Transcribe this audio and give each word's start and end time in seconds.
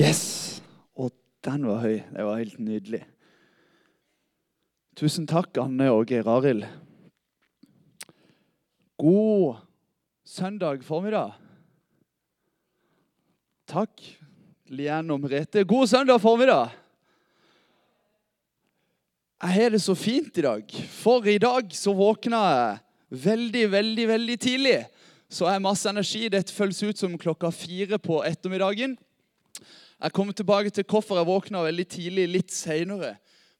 Yes! 0.00 0.62
Og 0.96 1.12
den 1.44 1.66
var 1.68 1.82
høy. 1.82 1.98
Det 2.00 2.24
var 2.24 2.38
helt 2.40 2.60
nydelig. 2.62 3.02
Tusen 4.96 5.26
takk, 5.28 5.56
Anne 5.60 5.90
og 5.92 6.08
Geir 6.08 6.28
Arild. 6.32 6.64
God 8.96 9.60
søndag 10.24 10.80
formiddag. 10.86 11.34
Takk, 13.68 14.00
Lian 14.72 15.12
og 15.12 15.20
Merete. 15.26 15.66
God 15.68 15.86
søndag 15.92 16.20
formiddag. 16.24 16.72
Jeg 19.42 19.58
har 19.58 19.70
det 19.74 19.82
så 19.82 19.94
fint 19.98 20.36
i 20.38 20.44
dag, 20.46 20.76
for 20.88 21.26
i 21.28 21.38
dag 21.42 21.72
så 21.74 21.92
våkna 21.92 22.42
jeg 22.48 23.22
veldig, 23.28 23.70
veldig, 23.72 24.08
veldig 24.08 24.40
tidlig. 24.40 24.76
Så 25.28 25.48
jeg 25.48 25.58
har 25.58 25.64
masse 25.64 25.88
energi. 25.88 26.28
Det 26.32 26.46
føles 26.48 26.82
ut 26.82 27.00
som 27.00 27.18
klokka 27.18 27.50
fire 27.52 27.98
på 28.00 28.22
ettermiddagen. 28.24 28.96
Jeg 30.02 30.10
kommer 30.16 30.34
tilbake 30.34 30.70
til 30.74 30.82
hvorfor 30.90 31.20
jeg 31.20 31.26
våkna 31.28 31.60
veldig 31.62 31.84
tidlig 31.86 32.22
litt 32.26 32.50
seinere. 32.50 33.12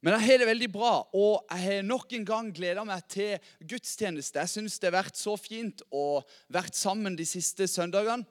Men 0.02 0.16
jeg 0.16 0.24
har 0.24 0.40
det 0.42 0.48
veldig 0.48 0.68
bra, 0.74 0.94
og 1.14 1.44
jeg 1.52 1.62
har 1.62 1.84
nok 1.86 2.14
en 2.18 2.24
gang 2.26 2.48
gleda 2.50 2.82
meg 2.82 3.04
til 3.06 3.36
gudstjeneste. 3.70 4.42
Jeg 4.42 4.50
syns 4.50 4.80
det 4.82 4.90
har 4.90 4.96
vært 4.96 5.20
så 5.20 5.36
fint 5.38 5.84
å 5.94 6.18
vært 6.50 6.74
sammen 6.74 7.14
de 7.14 7.28
siste 7.30 7.70
søndagene. 7.70 8.26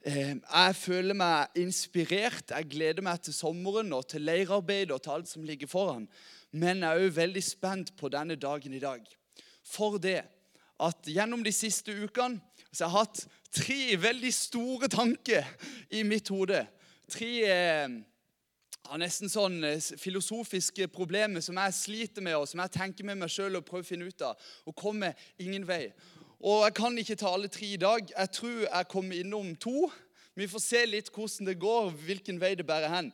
Eh, 0.00 0.40
jeg 0.40 0.78
føler 0.80 1.12
meg 1.12 1.60
inspirert. 1.60 2.48
Jeg 2.48 2.70
gleder 2.72 3.04
meg 3.04 3.20
til 3.20 3.36
sommeren 3.36 3.92
og 3.92 4.08
til 4.08 4.24
leirarbeid 4.24 4.96
og 4.96 5.04
til 5.04 5.18
alt 5.18 5.28
som 5.28 5.44
ligger 5.44 5.68
foran. 5.68 6.08
Men 6.48 6.80
jeg 6.80 6.96
er 6.96 7.04
òg 7.10 7.16
veldig 7.20 7.44
spent 7.44 7.96
på 8.00 8.08
denne 8.08 8.40
dagen 8.40 8.72
i 8.72 8.80
dag. 8.80 9.04
For 9.68 10.00
det 10.00 10.22
at 10.80 11.12
gjennom 11.12 11.44
de 11.44 11.52
siste 11.52 11.92
ukene 11.92 12.40
så 12.72 12.88
har 12.88 12.88
jeg 12.88 12.96
hatt 12.96 13.26
tre 13.52 13.82
veldig 14.00 14.32
store 14.32 14.88
tanker 14.88 15.44
i 15.92 16.08
mitt 16.08 16.32
hode. 16.32 16.64
Tre 17.12 17.28
eh, 17.44 17.92
nesten 18.96 19.28
sånn 19.28 19.58
eh, 19.68 19.82
filosofiske 20.00 20.86
problemer 20.92 21.44
som 21.44 21.58
jeg 21.60 21.76
sliter 21.76 22.24
med, 22.24 22.38
og 22.38 22.46
som 22.48 22.62
jeg 22.64 22.72
tenker 22.72 23.04
med 23.04 23.20
meg 23.20 23.32
sjøl 23.32 23.58
og 23.58 23.66
prøver 23.68 23.84
å 23.84 23.90
finne 23.90 24.08
ut 24.08 24.24
av. 24.24 24.46
Og 24.64 24.76
kommer 24.78 25.18
ingen 25.42 25.66
vei. 25.68 25.90
Og 26.40 26.64
Jeg 26.64 26.74
kan 26.78 26.96
ikke 26.98 27.18
ta 27.20 27.34
alle 27.34 27.52
tre 27.52 27.68
i 27.74 27.80
dag. 27.80 28.08
Jeg 28.08 28.32
tror 28.38 28.64
jeg 28.64 28.88
kommer 28.90 29.20
innom 29.20 29.52
to. 29.60 29.90
Vi 30.34 30.48
får 30.48 30.64
se 30.64 30.80
litt 30.88 31.12
hvordan 31.12 31.50
det 31.50 31.58
går, 31.60 31.92
hvilken 32.06 32.40
vei 32.40 32.54
det 32.56 32.66
bærer 32.66 32.96
hen. 32.96 33.12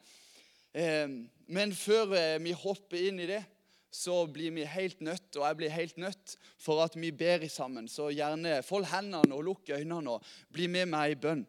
Eh, 0.78 1.19
men 1.48 1.75
før 1.75 2.15
vi 2.39 2.55
hopper 2.55 3.09
inn 3.09 3.19
i 3.25 3.28
det, 3.28 3.42
så 3.91 4.27
blir 4.31 4.53
vi 4.53 4.67
helt 4.69 5.00
nødt, 5.00 5.31
og 5.41 5.47
jeg 5.47 5.56
blir 5.56 5.72
helt 5.72 5.97
nødt 5.98 6.34
for 6.61 6.84
at 6.84 6.94
vi 6.94 7.11
ber 7.11 7.47
sammen. 7.50 7.89
Så 7.89 8.12
gjerne 8.12 8.61
fold 8.62 8.87
hendene 8.92 9.34
og 9.34 9.47
lukk 9.47 9.72
øynene 9.72 10.19
og 10.19 10.34
bli 10.53 10.69
med 10.70 10.92
meg 10.92 11.17
i 11.17 11.22
bønn. 11.22 11.47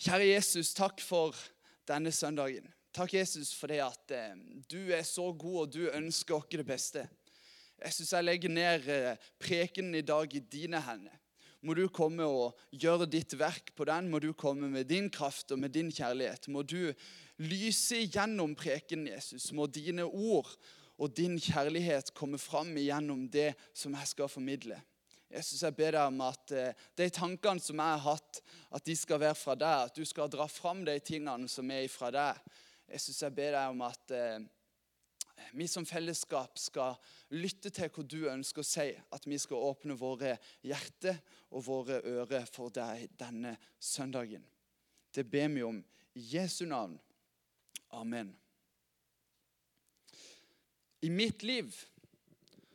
Kjære 0.00 0.30
Jesus, 0.30 0.70
takk 0.72 1.02
for 1.04 1.36
denne 1.84 2.08
søndagen. 2.08 2.64
Takk, 2.96 3.12
Jesus, 3.18 3.50
for 3.52 3.68
det 3.68 3.82
at 3.84 4.12
eh, 4.16 4.38
du 4.72 4.78
er 4.96 5.02
så 5.04 5.26
god, 5.36 5.58
og 5.60 5.74
du 5.74 5.90
ønsker 5.92 6.38
oss 6.38 6.48
det 6.54 6.64
beste. 6.64 7.02
Jeg 7.76 7.92
syns 7.92 8.14
jeg 8.16 8.24
legger 8.24 8.54
ned 8.54 8.88
eh, 8.88 9.26
prekenen 9.36 9.98
i 9.98 10.00
dag 10.00 10.32
i 10.32 10.40
dine 10.40 10.80
hender. 10.86 11.18
Må 11.60 11.76
du 11.76 11.84
komme 11.92 12.24
og 12.24 12.56
gjøre 12.72 13.10
ditt 13.12 13.36
verk 13.36 13.74
på 13.76 13.84
den. 13.84 14.08
Må 14.08 14.22
du 14.24 14.32
komme 14.32 14.70
med 14.72 14.88
din 14.88 15.10
kraft 15.12 15.52
og 15.52 15.60
med 15.60 15.76
din 15.76 15.92
kjærlighet. 15.92 16.48
Må 16.48 16.64
du 16.64 16.94
lyse 17.44 18.00
igjennom 18.00 18.56
prekenen, 18.56 19.10
Jesus. 19.12 19.50
Må 19.52 19.68
dine 19.68 20.08
ord 20.08 20.48
og 20.96 21.12
din 21.12 21.36
kjærlighet 21.36 22.14
komme 22.16 22.40
fram 22.40 22.72
igjennom 22.72 23.28
det 23.28 23.50
som 23.76 23.92
jeg 24.00 24.14
skal 24.16 24.32
formidle. 24.32 24.80
Jesus, 25.30 25.62
jeg 25.62 25.76
ber 25.78 25.94
deg 25.94 26.08
om 26.10 26.22
at 26.26 26.52
eh, 26.58 26.86
de 26.98 27.06
tankene 27.14 27.62
som 27.62 27.78
jeg 27.78 27.94
har 27.94 28.02
hatt, 28.02 28.40
at 28.74 28.86
de 28.86 28.96
skal 28.98 29.20
være 29.22 29.36
fra 29.38 29.54
deg. 29.58 29.90
At 29.90 29.98
du 29.98 30.06
skal 30.08 30.30
dra 30.32 30.48
fram 30.50 30.82
de 30.86 30.96
tingene 30.98 31.46
som 31.50 31.70
er 31.70 31.86
fra 31.92 32.10
deg. 32.14 32.40
Jesus, 32.90 33.20
jeg 33.22 33.36
ber 33.36 33.54
deg 33.54 33.70
om 33.70 33.84
at 33.86 34.14
eh, 34.16 34.40
vi 35.54 35.68
som 35.70 35.86
fellesskap 35.86 36.58
skal 36.58 36.98
lytte 37.38 37.70
til 37.74 37.92
hva 37.94 38.04
du 38.10 38.18
ønsker 38.32 38.64
å 38.64 38.66
si. 38.66 38.88
At 39.14 39.28
vi 39.30 39.38
skal 39.38 39.62
åpne 39.70 39.94
våre 39.98 40.34
hjerter 40.66 41.22
og 41.54 41.64
våre 41.68 42.00
ører 42.10 42.50
for 42.50 42.74
deg 42.74 43.06
denne 43.20 43.54
søndagen. 43.78 44.42
Det 45.14 45.26
ber 45.30 45.48
vi 45.54 45.62
om 45.66 45.78
i 46.18 46.26
Jesu 46.34 46.64
navn. 46.66 46.98
Amen. 47.94 48.34
I 51.00 51.10
mitt 51.10 51.42
liv 51.42 51.70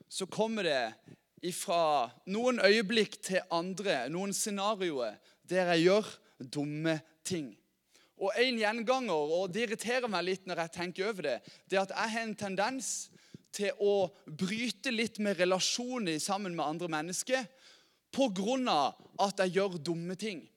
så 0.08 0.26
kommer 0.28 0.64
det 0.64 1.16
ifra 1.44 2.12
noen 2.32 2.62
øyeblikk 2.64 3.20
til 3.24 3.44
andre, 3.54 4.06
noen 4.10 4.34
scenarioer 4.34 5.18
der 5.50 5.74
jeg 5.74 5.86
gjør 5.86 6.10
dumme 6.54 7.00
ting. 7.26 7.54
Og 8.16 8.32
en 8.40 8.58
gjenganger, 8.58 9.34
og 9.38 9.52
det 9.54 9.66
irriterer 9.66 10.08
meg 10.12 10.24
litt 10.30 10.48
når 10.48 10.64
jeg 10.64 10.76
tenker 10.78 11.10
over 11.10 11.28
det, 11.28 11.36
det 11.68 11.78
er 11.78 11.84
at 11.84 11.94
jeg 11.96 12.14
har 12.14 12.28
en 12.28 12.38
tendens 12.40 12.92
til 13.56 13.84
å 13.84 14.08
bryte 14.26 14.92
litt 14.92 15.20
med 15.24 15.40
relasjoner 15.40 16.20
sammen 16.24 16.56
med 16.56 16.66
andre 16.66 16.90
mennesker 16.92 17.46
pga. 18.16 18.96
at 19.20 19.40
jeg 19.40 19.56
gjør 19.56 19.78
dumme 19.84 20.16
ting. 20.16 20.48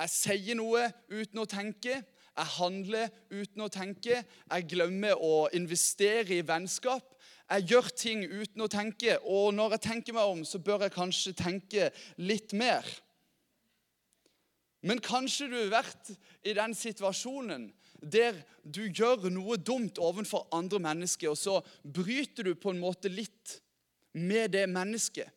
Jeg 0.00 0.08
sier 0.08 0.56
noe 0.56 0.88
uten 1.10 1.38
å 1.38 1.44
tenke. 1.44 2.00
Jeg 2.40 2.52
handler 2.56 3.10
uten 3.30 3.60
å 3.60 3.68
tenke. 3.68 4.22
Jeg 4.24 4.68
glemmer 4.68 5.20
å 5.20 5.48
investere 5.52 6.38
i 6.38 6.46
vennskap. 6.46 7.04
Jeg 7.50 7.66
gjør 7.66 7.88
ting 7.98 8.20
uten 8.30 8.62
å 8.62 8.70
tenke, 8.70 9.16
og 9.26 9.50
når 9.56 9.74
jeg 9.74 9.86
tenker 9.88 10.14
meg 10.14 10.30
om, 10.30 10.44
så 10.46 10.60
bør 10.62 10.86
jeg 10.86 10.94
kanskje 10.94 11.32
tenke 11.34 11.88
litt 12.22 12.54
mer. 12.54 12.86
Men 14.86 15.02
kanskje 15.02 15.48
du 15.50 15.56
har 15.58 15.72
vært 15.82 16.12
i 16.46 16.54
den 16.56 16.76
situasjonen 16.78 17.68
der 18.00 18.38
du 18.64 18.86
gjør 18.86 19.26
noe 19.32 19.58
dumt 19.60 19.98
overfor 20.00 20.46
andre 20.56 20.78
mennesker, 20.80 21.34
og 21.34 21.36
så 21.36 21.58
bryter 21.82 22.46
du 22.48 22.54
på 22.54 22.72
en 22.72 22.80
måte 22.80 23.10
litt 23.12 23.58
med 24.16 24.54
det 24.54 24.64
mennesket. 24.70 25.28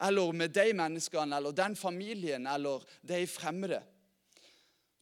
Eller 0.00 0.32
med 0.32 0.54
de 0.56 0.70
menneskene, 0.72 1.36
eller 1.36 1.52
den 1.52 1.76
familien, 1.76 2.46
eller 2.48 2.86
de 3.04 3.20
fremmede. 3.28 3.82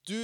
Du 0.09 0.19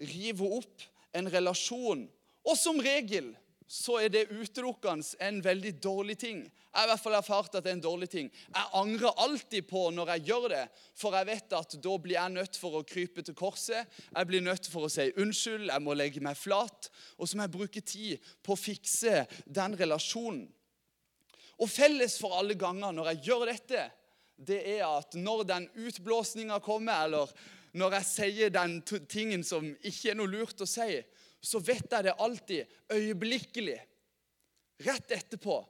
river 0.00 0.56
opp 0.58 0.88
en 1.14 1.30
relasjon, 1.30 2.08
og 2.46 2.58
som 2.58 2.80
regel 2.82 3.30
så 3.66 3.96
er 3.98 4.12
det 4.14 4.28
utelukkende 4.30 5.16
en 5.26 5.40
veldig 5.42 5.72
dårlig 5.82 6.14
ting. 6.22 6.42
Jeg 6.46 6.78
har 6.78 6.86
i 6.86 6.90
hvert 6.92 7.02
fall 7.02 7.16
erfart 7.18 7.56
at 7.58 7.64
det 7.64 7.72
er 7.72 7.76
en 7.78 7.82
dårlig 7.82 8.08
ting. 8.12 8.28
Jeg 8.30 8.70
angrer 8.78 9.22
alltid 9.24 9.66
på 9.66 9.88
når 9.90 10.12
jeg 10.14 10.26
gjør 10.28 10.46
det, 10.52 10.62
for 10.94 11.16
jeg 11.18 11.26
vet 11.26 11.56
at 11.58 11.74
da 11.82 11.96
blir 11.98 12.18
jeg 12.18 12.34
nødt 12.36 12.60
for 12.60 12.78
å 12.78 12.84
krype 12.86 13.24
til 13.26 13.34
korset. 13.34 13.90
Jeg 14.12 14.30
blir 14.30 14.44
nødt 14.46 14.70
for 14.70 14.86
å 14.86 14.92
si 14.92 15.08
unnskyld, 15.18 15.66
jeg 15.72 15.82
må 15.82 15.96
legge 15.98 16.22
meg 16.22 16.38
flat. 16.38 16.90
Og 17.18 17.26
så 17.26 17.38
må 17.38 17.48
jeg 17.48 17.56
bruke 17.56 17.82
tid 17.82 18.30
på 18.46 18.54
å 18.54 18.60
fikse 18.60 19.24
den 19.46 19.74
relasjonen. 19.80 20.46
Og 21.56 21.72
felles 21.72 22.18
for 22.20 22.36
alle 22.36 22.54
ganger 22.60 22.92
når 22.92 23.14
jeg 23.14 23.22
gjør 23.30 23.46
dette, 23.48 23.86
det 24.36 24.60
er 24.76 24.84
at 24.84 25.16
når 25.16 25.46
den 25.48 25.70
utblåsninga 25.86 26.60
kommer, 26.62 27.06
eller 27.06 27.32
når 27.76 27.98
jeg 27.98 28.08
sier 28.08 28.52
den 28.52 28.78
tingen 28.84 29.42
som 29.44 29.64
ikke 29.80 30.12
er 30.12 30.18
noe 30.20 30.30
lurt 30.30 30.60
å 30.60 30.68
si, 30.68 31.00
så 31.46 31.60
vet 31.62 31.86
jeg 31.86 32.06
det 32.06 32.16
alltid 32.18 32.78
øyeblikkelig. 32.92 33.78
Rett 34.86 35.12
etterpå. 35.14 35.62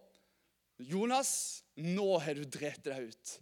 'Jonas, 0.76 1.64
nå 1.76 2.18
har 2.20 2.36
du 2.36 2.44
drept 2.44 2.84
deg 2.88 3.10
ut.' 3.10 3.34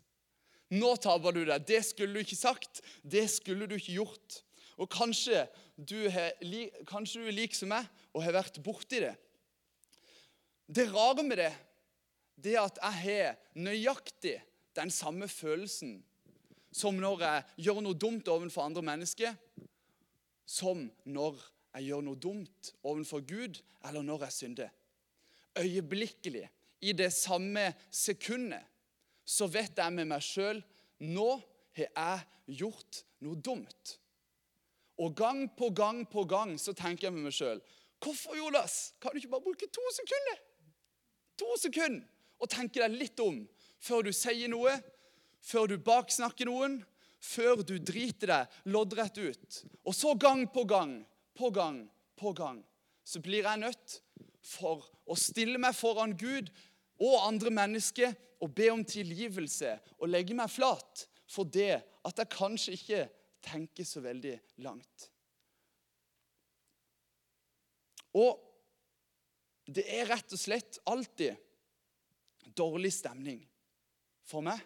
'Nå 0.75 0.95
taper 1.03 1.35
du 1.35 1.45
deg. 1.47 1.67
Det 1.67 1.83
skulle 1.87 2.15
du 2.15 2.25
ikke 2.25 2.39
sagt. 2.39 2.83
Det 3.03 3.27
skulle 3.31 3.69
du 3.71 3.77
ikke 3.79 3.99
gjort.' 4.01 4.43
Og 4.75 4.91
kanskje 4.91 5.45
du, 5.79 6.09
er, 6.11 6.35
lik 6.43 7.55
som 7.55 7.71
meg 7.71 7.87
og 8.11 8.25
har 8.25 8.35
vært 8.35 8.59
borti 8.63 8.99
det. 9.05 9.13
Det 10.67 10.89
rare 10.91 11.23
med 11.23 11.39
det, 11.39 11.53
det 12.35 12.57
er 12.57 12.65
at 12.65 12.81
jeg 12.83 12.99
har 13.05 13.37
nøyaktig 13.55 14.35
den 14.75 14.91
samme 14.91 15.29
følelsen 15.31 16.01
som 16.75 16.97
når 16.99 17.23
jeg 17.23 17.67
gjør 17.69 17.85
noe 17.85 17.95
dumt 17.95 18.27
overfor 18.27 18.67
andre 18.67 18.83
mennesker, 18.83 19.37
som 20.43 20.89
når 21.07 21.39
jeg 21.75 21.89
gjør 21.89 22.05
noe 22.07 22.21
dumt 22.21 22.71
overfor 22.87 23.25
Gud, 23.27 23.59
eller 23.87 24.05
når 24.07 24.27
jeg 24.27 24.37
synder. 24.39 24.71
Øyeblikkelig, 25.59 26.47
i 26.81 26.93
det 26.93 27.13
samme 27.13 27.73
sekundet, 27.91 28.63
så 29.25 29.47
vet 29.49 29.79
jeg 29.79 29.93
med 29.93 30.11
meg 30.11 30.23
sjøl 30.23 30.61
nå 31.01 31.29
har 31.75 31.87
jeg 31.89 32.59
gjort 32.61 33.01
noe 33.25 33.41
dumt. 33.41 33.95
Og 35.01 35.15
gang 35.17 35.47
på 35.57 35.71
gang 35.75 36.05
på 36.07 36.27
gang 36.29 36.55
så 36.61 36.75
tenker 36.77 37.09
jeg 37.09 37.17
med 37.17 37.27
meg 37.27 37.35
sjøl 37.35 37.63
Hvorfor, 38.05 38.37
Jonas? 38.37 38.93
Kan 39.01 39.15
du 39.15 39.17
ikke 39.17 39.33
bare 39.33 39.47
bruke 39.47 39.67
to 39.73 39.85
sekunder? 39.97 40.43
To 41.41 41.55
sekunder 41.57 42.05
og 42.43 42.51
tenke 42.53 42.83
deg 42.83 42.99
litt 42.99 43.21
om 43.23 43.39
før 43.81 44.05
du 44.05 44.11
sier 44.13 44.51
noe, 44.53 44.75
før 45.41 45.71
du 45.71 45.79
baksnakker 45.81 46.49
noen, 46.51 46.79
før 47.25 47.63
du 47.65 47.79
driter 47.81 48.29
deg 48.29 48.59
loddrett 48.69 49.19
ut. 49.23 49.61
Og 49.89 49.97
så 49.97 50.13
gang 50.21 50.45
på 50.53 50.67
gang 50.69 50.99
på 51.35 51.51
gang 51.55 51.83
på 52.19 52.33
gang 52.37 52.63
så 53.05 53.21
blir 53.21 53.45
jeg 53.45 53.61
nødt 53.61 53.99
for 54.45 54.85
å 55.05 55.17
stille 55.19 55.61
meg 55.61 55.77
foran 55.77 56.15
Gud 56.17 56.51
og 57.03 57.27
andre 57.27 57.53
mennesker 57.53 58.15
og 58.45 58.53
be 58.57 58.71
om 58.73 58.85
tilgivelse 58.87 59.75
og 59.99 60.11
legge 60.11 60.37
meg 60.37 60.53
flat 60.53 61.05
for 61.31 61.49
det 61.49 61.81
at 62.05 62.21
jeg 62.21 62.33
kanskje 62.33 62.77
ikke 62.79 63.03
tenker 63.45 63.87
så 63.89 64.01
veldig 64.05 64.35
langt. 64.65 65.09
Og 68.15 68.41
det 69.65 69.85
er 69.97 70.09
rett 70.09 70.33
og 70.37 70.41
slett 70.41 70.79
alltid 70.89 71.35
dårlig 72.55 72.93
stemning 72.95 73.41
for 74.25 74.45
meg 74.45 74.61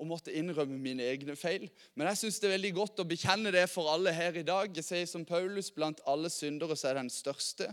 å 0.00 0.06
måtte 0.08 0.32
innrømme 0.32 0.78
mine 0.80 1.04
egne 1.04 1.36
feil. 1.36 1.66
Men 1.94 2.08
jeg 2.10 2.22
syns 2.22 2.40
det 2.40 2.48
er 2.48 2.56
veldig 2.56 2.72
godt 2.78 3.02
å 3.02 3.08
bekjenne 3.08 3.52
det 3.52 3.66
for 3.68 3.90
alle 3.92 4.14
her 4.16 4.38
i 4.40 4.46
dag. 4.46 4.72
Jeg 4.76 4.86
sier 4.86 5.08
som 5.10 5.26
Paulus, 5.28 5.68
blant 5.76 6.00
alle 6.08 6.32
syndere 6.32 6.76
så 6.78 6.90
er 6.90 7.02
den 7.02 7.12
største. 7.12 7.68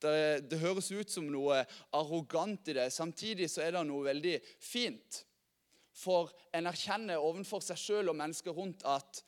Det, 0.00 0.16
det, 0.48 0.60
høres 0.60 0.90
ut 0.92 1.12
som 1.12 1.28
noe 1.32 1.62
arrogant 1.96 2.68
i 2.68 2.76
det. 2.76 2.88
Samtidig 2.92 3.48
så 3.52 3.64
er 3.64 3.76
det 3.76 3.84
noe 3.88 4.08
veldig 4.08 4.36
fint. 4.60 5.22
For 5.96 6.32
en 6.56 6.68
erkjenner 6.68 7.20
overfor 7.20 7.64
seg 7.64 7.80
sjøl 7.80 8.12
og 8.12 8.18
mennesker 8.18 8.56
rundt 8.56 8.84
at 8.88 9.22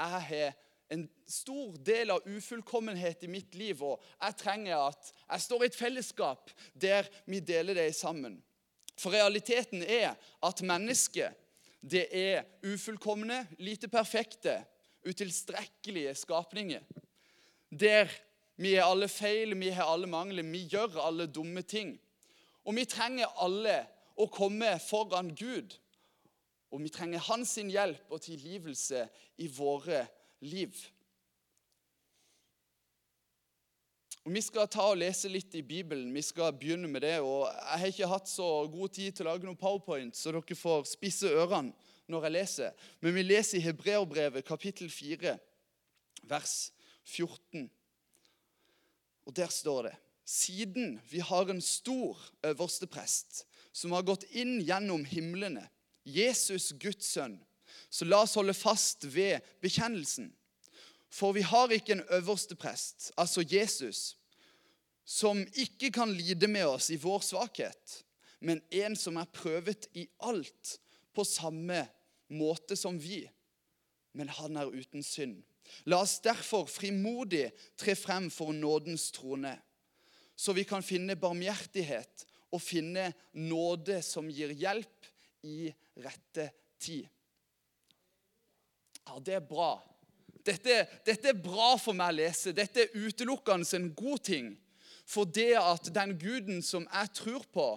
jeg 0.00 0.22
har 0.30 0.58
en 0.90 1.04
stor 1.30 1.76
del 1.86 2.10
av 2.10 2.26
ufullkommenhet 2.26 3.22
i 3.26 3.30
mitt 3.30 3.54
liv, 3.54 3.82
og 3.82 4.02
jeg 4.16 4.38
trenger 4.40 4.88
at 4.88 5.12
jeg 5.12 5.44
står 5.44 5.62
i 5.62 5.68
et 5.70 5.78
fellesskap 5.78 6.50
der 6.74 7.06
vi 7.30 7.38
deler 7.46 7.78
det 7.78 7.92
sammen. 7.94 8.40
For 8.98 9.14
realiteten 9.14 9.84
er 9.86 10.16
at 10.44 10.64
mennesket 10.66 11.38
det 11.80 12.06
er 12.12 12.44
ufullkomne, 12.66 13.46
lite 13.58 13.88
perfekte, 13.88 14.58
utilstrekkelige 15.06 16.14
skapninger. 16.14 16.82
Der 17.70 18.10
vi 18.60 18.74
er 18.76 18.84
alle 18.84 19.08
feil, 19.08 19.54
vi 19.56 19.70
har 19.72 19.88
alle 19.88 20.06
mangler, 20.06 20.44
vi 20.44 20.66
gjør 20.68 21.00
alle 21.00 21.26
dumme 21.26 21.62
ting. 21.62 21.94
Og 22.68 22.76
vi 22.76 22.84
trenger 22.84 23.30
alle 23.40 23.78
å 24.20 24.26
komme 24.28 24.74
foran 24.84 25.30
Gud. 25.32 25.72
Og 26.70 26.82
vi 26.84 26.92
trenger 26.92 27.24
hans 27.30 27.56
hjelp 27.56 28.12
og 28.12 28.20
tilgivelse 28.20 29.06
i 29.40 29.48
våre 29.48 30.04
liv. 30.44 30.76
Og 34.24 34.34
Vi 34.34 34.40
skal 34.44 34.68
ta 34.68 34.84
og 34.90 34.98
lese 35.00 35.30
litt 35.32 35.54
i 35.56 35.62
Bibelen. 35.64 36.12
Vi 36.12 36.22
skal 36.22 36.52
begynne 36.52 36.88
med 36.88 37.00
det. 37.00 37.20
og 37.20 37.48
Jeg 37.48 37.78
har 37.80 37.86
ikke 37.86 38.10
hatt 38.10 38.28
så 38.28 38.66
god 38.68 38.88
tid 38.88 39.12
til 39.12 39.26
å 39.26 39.30
lage 39.32 39.48
noen 39.48 39.56
powerpoint, 39.56 40.16
så 40.16 40.32
dere 40.32 40.56
får 40.56 40.84
spisse 40.90 41.30
ørene 41.30 41.72
når 42.10 42.26
jeg 42.26 42.34
leser. 42.34 42.86
Men 43.00 43.14
vi 43.14 43.22
leser 43.24 43.58
i 43.58 43.64
Hebreerbrevet 43.64 44.44
kapittel 44.44 44.90
4, 44.90 45.36
vers 46.28 46.72
14. 47.04 47.70
Og 49.26 49.36
der 49.36 49.52
står 49.52 49.90
det 49.90 49.96
Siden 50.30 51.00
vi 51.10 51.18
har 51.18 51.48
en 51.50 51.60
stor 51.60 52.18
øversteprest 52.46 53.44
som 53.72 53.94
har 53.96 54.04
gått 54.06 54.28
inn 54.30 54.60
gjennom 54.62 55.02
himlene, 55.06 55.64
Jesus 56.04 56.70
Guds 56.78 57.08
sønn, 57.14 57.38
så 57.90 58.06
la 58.06 58.20
oss 58.22 58.36
holde 58.38 58.54
fast 58.54 59.06
ved 59.10 59.40
bekjennelsen. 59.62 60.30
For 61.10 61.34
vi 61.34 61.42
har 61.42 61.72
ikke 61.74 61.96
en 61.96 62.06
øverste 62.14 62.54
prest, 62.54 63.10
altså 63.18 63.42
Jesus, 63.42 64.16
som 65.04 65.42
ikke 65.58 65.90
kan 65.90 66.12
lide 66.14 66.46
med 66.46 66.68
oss 66.70 66.90
i 66.90 66.98
vår 67.00 67.24
svakhet, 67.26 67.96
men 68.40 68.62
en 68.70 68.94
som 68.96 69.18
er 69.18 69.30
prøvet 69.34 69.88
i 69.98 70.06
alt 70.22 70.76
på 71.14 71.24
samme 71.26 71.82
måte 72.30 72.78
som 72.78 72.98
vi. 73.02 73.24
Men 74.14 74.30
han 74.30 74.56
er 74.56 74.70
uten 74.70 75.02
synd. 75.02 75.40
La 75.86 76.00
oss 76.02 76.18
derfor 76.22 76.66
frimodig 76.70 77.50
tre 77.78 77.94
frem 77.98 78.30
for 78.30 78.54
nådens 78.54 79.10
trone, 79.14 79.56
så 80.34 80.54
vi 80.56 80.64
kan 80.64 80.82
finne 80.82 81.18
barmhjertighet 81.20 82.24
og 82.50 82.62
finne 82.62 83.10
nåde 83.36 84.00
som 84.02 84.30
gir 84.30 84.54
hjelp 84.56 85.10
i 85.46 85.70
rette 86.00 86.48
tid. 86.80 87.06
Ja, 89.06 89.18
det 89.18 89.36
er 89.36 89.46
bra. 89.46 89.74
Dette, 90.46 90.86
dette, 91.06 91.28
er 91.30 91.42
bra 91.42 91.74
for 91.80 91.96
meg 91.96 92.14
å 92.14 92.18
lese. 92.22 92.54
Dette 92.56 92.86
er 92.86 92.96
utelukkende 92.96 93.68
en 93.76 93.90
god 93.96 94.24
ting. 94.24 94.50
For 95.10 95.28
det 95.28 95.54
at 95.58 95.90
den 95.94 96.14
guden 96.20 96.62
som 96.62 96.86
jeg 96.86 97.12
tror 97.18 97.46
på, 97.52 97.68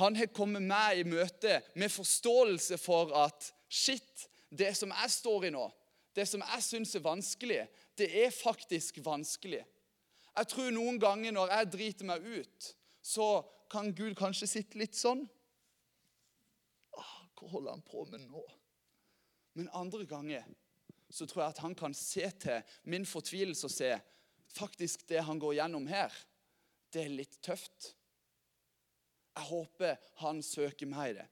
han 0.00 0.16
har 0.16 0.30
kommet 0.32 0.64
meg 0.64 1.02
i 1.02 1.08
møte 1.08 1.58
med 1.76 1.92
forståelse 1.92 2.78
for 2.80 3.12
at 3.24 3.50
shit, 3.68 4.28
det 4.48 4.72
som 4.76 4.92
jeg 4.94 5.12
står 5.12 5.48
i 5.48 5.52
nå, 5.52 5.66
det 6.16 6.24
som 6.28 6.44
jeg 6.44 6.64
syns 6.64 6.94
er 6.96 7.04
vanskelig, 7.04 7.60
det 7.98 8.08
er 8.24 8.32
faktisk 8.32 9.02
vanskelig. 9.04 9.60
Jeg 10.32 10.48
tror 10.48 10.72
noen 10.72 11.00
ganger 11.00 11.34
når 11.36 11.52
jeg 11.52 11.70
driter 11.74 12.08
meg 12.08 12.24
ut, 12.24 12.72
så 13.04 13.42
kan 13.72 13.92
Gud 13.96 14.14
kanskje 14.16 14.48
sitte 14.48 14.80
litt 14.80 14.96
sånn. 14.96 15.24
Hva 16.92 17.48
holder 17.50 17.74
han 17.74 17.84
på 17.84 18.04
med 18.12 18.24
nå? 18.28 18.42
Men 19.58 19.72
andre 19.76 20.06
ganger 20.08 20.44
så 21.12 21.26
tror 21.28 21.44
jeg 21.44 21.54
at 21.54 21.62
han 21.66 21.74
kan 21.76 21.94
se 21.96 22.28
til 22.40 22.76
min 22.88 23.04
fortvilelse 23.06 23.68
og 23.68 23.74
se 23.74 23.90
faktisk 24.52 25.04
det 25.08 25.24
han 25.26 25.40
går 25.40 25.58
gjennom 25.60 25.86
her, 25.90 26.12
det 26.92 27.04
er 27.04 27.12
litt 27.12 27.38
tøft. 27.44 27.92
Jeg 29.32 29.48
håper 29.48 30.00
han 30.20 30.42
søker 30.44 30.88
meg 30.88 31.12
i 31.12 31.16
det. 31.20 31.28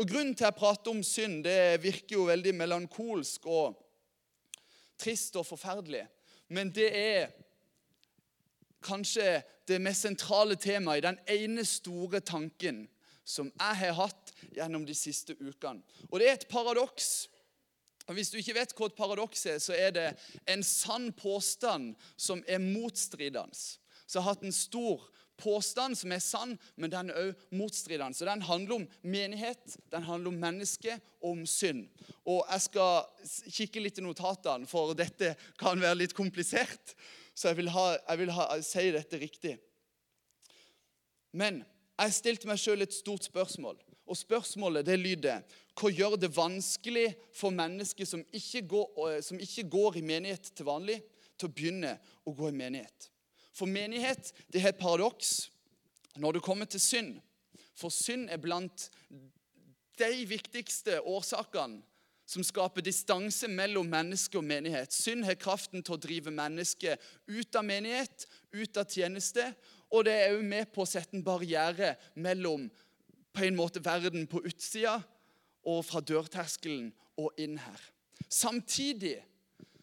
Og 0.00 0.08
Grunnen 0.08 0.34
til 0.36 0.48
jeg 0.48 0.56
prater 0.56 0.92
om 0.92 1.02
synd, 1.04 1.42
det 1.44 1.82
virker 1.82 2.16
jo 2.16 2.28
veldig 2.28 2.54
melankolsk 2.56 3.46
og 3.52 3.78
trist 5.00 5.36
og 5.36 5.46
forferdelig. 5.48 6.04
Men 6.52 6.72
det 6.72 6.88
er 6.96 7.32
kanskje 8.84 9.42
det 9.68 9.80
mest 9.80 10.06
sentrale 10.06 10.56
temaet 10.60 11.02
i 11.02 11.06
den 11.06 11.20
ene 11.36 11.64
store 11.68 12.20
tanken 12.24 12.86
som 13.24 13.52
jeg 13.52 13.78
har 13.84 13.94
hatt 14.00 14.32
gjennom 14.50 14.84
de 14.86 14.96
siste 14.96 15.36
ukene. 15.38 15.84
Og 16.10 16.18
det 16.18 16.28
er 16.28 16.40
et 16.40 16.48
paradoks 16.50 17.28
og 18.08 18.14
Hvis 18.14 18.32
du 18.32 18.38
ikke 18.40 18.56
vet 18.56 18.74
hva 18.74 18.88
et 18.88 18.98
paradoks 18.98 19.46
er, 19.46 19.58
så 19.62 19.76
er 19.78 19.92
det 19.94 20.08
en 20.50 20.62
sann 20.66 21.12
påstand 21.14 21.94
som 22.16 22.42
er 22.50 22.58
motstridende. 22.58 23.54
Så 23.54 24.18
jeg 24.18 24.24
har 24.24 24.34
hatt 24.34 24.46
en 24.46 24.54
stor 24.54 25.04
påstand 25.42 25.96
som 25.98 26.12
er 26.12 26.22
sann, 26.22 26.56
men 26.76 26.90
den 26.92 27.10
er 27.10 27.18
også 27.20 27.56
motstridende. 27.56 28.18
Så 28.18 28.24
Den 28.24 28.42
handler 28.42 28.74
om 28.74 28.88
menighet, 29.02 29.78
den 29.90 30.02
handler 30.02 30.28
om 30.28 30.40
menneske 30.40 30.98
og 31.22 31.30
om 31.30 31.46
synd. 31.46 31.88
Og 32.24 32.44
Jeg 32.50 32.60
skal 32.60 33.04
kikke 33.50 33.80
litt 33.80 33.98
i 33.98 34.06
notatene, 34.06 34.66
for 34.66 34.94
dette 34.94 35.34
kan 35.58 35.80
være 35.80 36.02
litt 36.02 36.14
komplisert. 36.14 36.96
Så 37.34 37.48
jeg 37.48 37.62
vil, 37.62 37.70
ha, 37.72 37.96
jeg 38.08 38.18
vil 38.18 38.30
ha, 38.36 38.48
si 38.60 38.90
dette 38.92 39.18
riktig. 39.18 39.56
Men 41.32 41.62
jeg 41.96 42.12
stilte 42.12 42.48
meg 42.50 42.60
sjøl 42.60 42.84
et 42.84 42.92
stort 42.92 43.24
spørsmål. 43.24 43.78
Og 44.04 44.18
spørsmålet 44.18 44.84
det 44.84 44.98
lyder 45.00 45.44
hva 45.78 45.90
gjør 45.92 46.18
det 46.20 46.32
vanskelig 46.36 47.06
for 47.36 47.54
mennesker 47.54 48.08
som 48.08 48.24
ikke, 48.32 48.64
går, 48.68 48.88
eh, 49.08 49.22
som 49.24 49.40
ikke 49.40 49.68
går 49.72 49.98
i 49.98 50.04
menighet 50.04 50.52
til 50.52 50.68
vanlig, 50.68 51.00
til 51.38 51.48
å 51.48 51.54
begynne 51.54 51.96
å 52.28 52.34
gå 52.36 52.50
i 52.50 52.56
menighet? 52.56 53.08
For 53.52 53.68
menighet 53.68 54.32
det 54.52 54.62
er 54.62 54.72
et 54.72 54.80
paradoks 54.80 55.50
når 56.20 56.36
det 56.36 56.44
kommer 56.44 56.68
til 56.68 56.80
synd. 56.80 57.14
For 57.76 57.92
synd 57.92 58.28
er 58.30 58.40
blant 58.40 58.90
de 60.00 60.12
viktigste 60.28 61.00
årsakene 61.08 61.82
som 62.32 62.44
skaper 62.46 62.84
distanse 62.84 63.48
mellom 63.50 63.88
menneske 63.92 64.38
og 64.38 64.46
menighet. 64.46 64.92
Synd 64.94 65.26
har 65.26 65.40
kraften 65.40 65.82
til 65.84 65.96
å 65.96 66.00
drive 66.00 66.32
mennesket 66.32 67.00
ut 67.28 67.58
av 67.58 67.66
menighet, 67.66 68.26
ut 68.54 68.78
av 68.80 68.88
tjeneste. 68.88 69.50
Og 69.92 70.06
det 70.06 70.14
er 70.16 70.36
òg 70.36 70.44
med 70.46 70.70
på 70.72 70.84
å 70.84 70.88
sette 70.88 71.18
en 71.18 71.24
barriere 71.26 71.96
mellom 72.14 72.70
på 73.32 73.44
en 73.44 73.56
måte 73.56 73.82
verden 73.84 74.24
på 74.28 74.40
utsida 74.48 75.00
og 75.64 75.84
fra 75.86 76.00
dørterskelen 76.00 76.90
og 77.20 77.32
inn 77.40 77.58
her. 77.62 77.80
Samtidig 78.28 79.18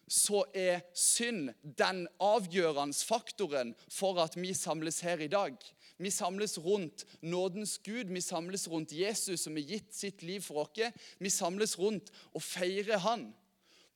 så 0.09 0.41
er 0.57 0.81
synd 0.97 1.51
den 1.77 2.07
avgjørende 2.23 2.97
faktoren 3.05 3.75
for 3.93 4.17
at 4.23 4.37
vi 4.39 4.53
samles 4.57 5.03
her 5.05 5.21
i 5.21 5.29
dag. 5.29 5.53
Vi 5.99 6.09
samles 6.09 6.57
rundt 6.63 7.05
nådens 7.21 7.77
Gud, 7.85 8.09
vi 8.09 8.21
samles 8.21 8.67
rundt 8.71 8.93
Jesus 8.95 9.43
som 9.45 9.55
har 9.55 9.67
gitt 9.67 9.93
sitt 9.93 10.23
liv 10.23 10.41
for 10.41 10.63
oss. 10.63 10.95
Vi 11.19 11.29
samles 11.29 11.77
rundt 11.79 12.09
og 12.33 12.41
feirer 12.41 13.03
Han. 13.05 13.29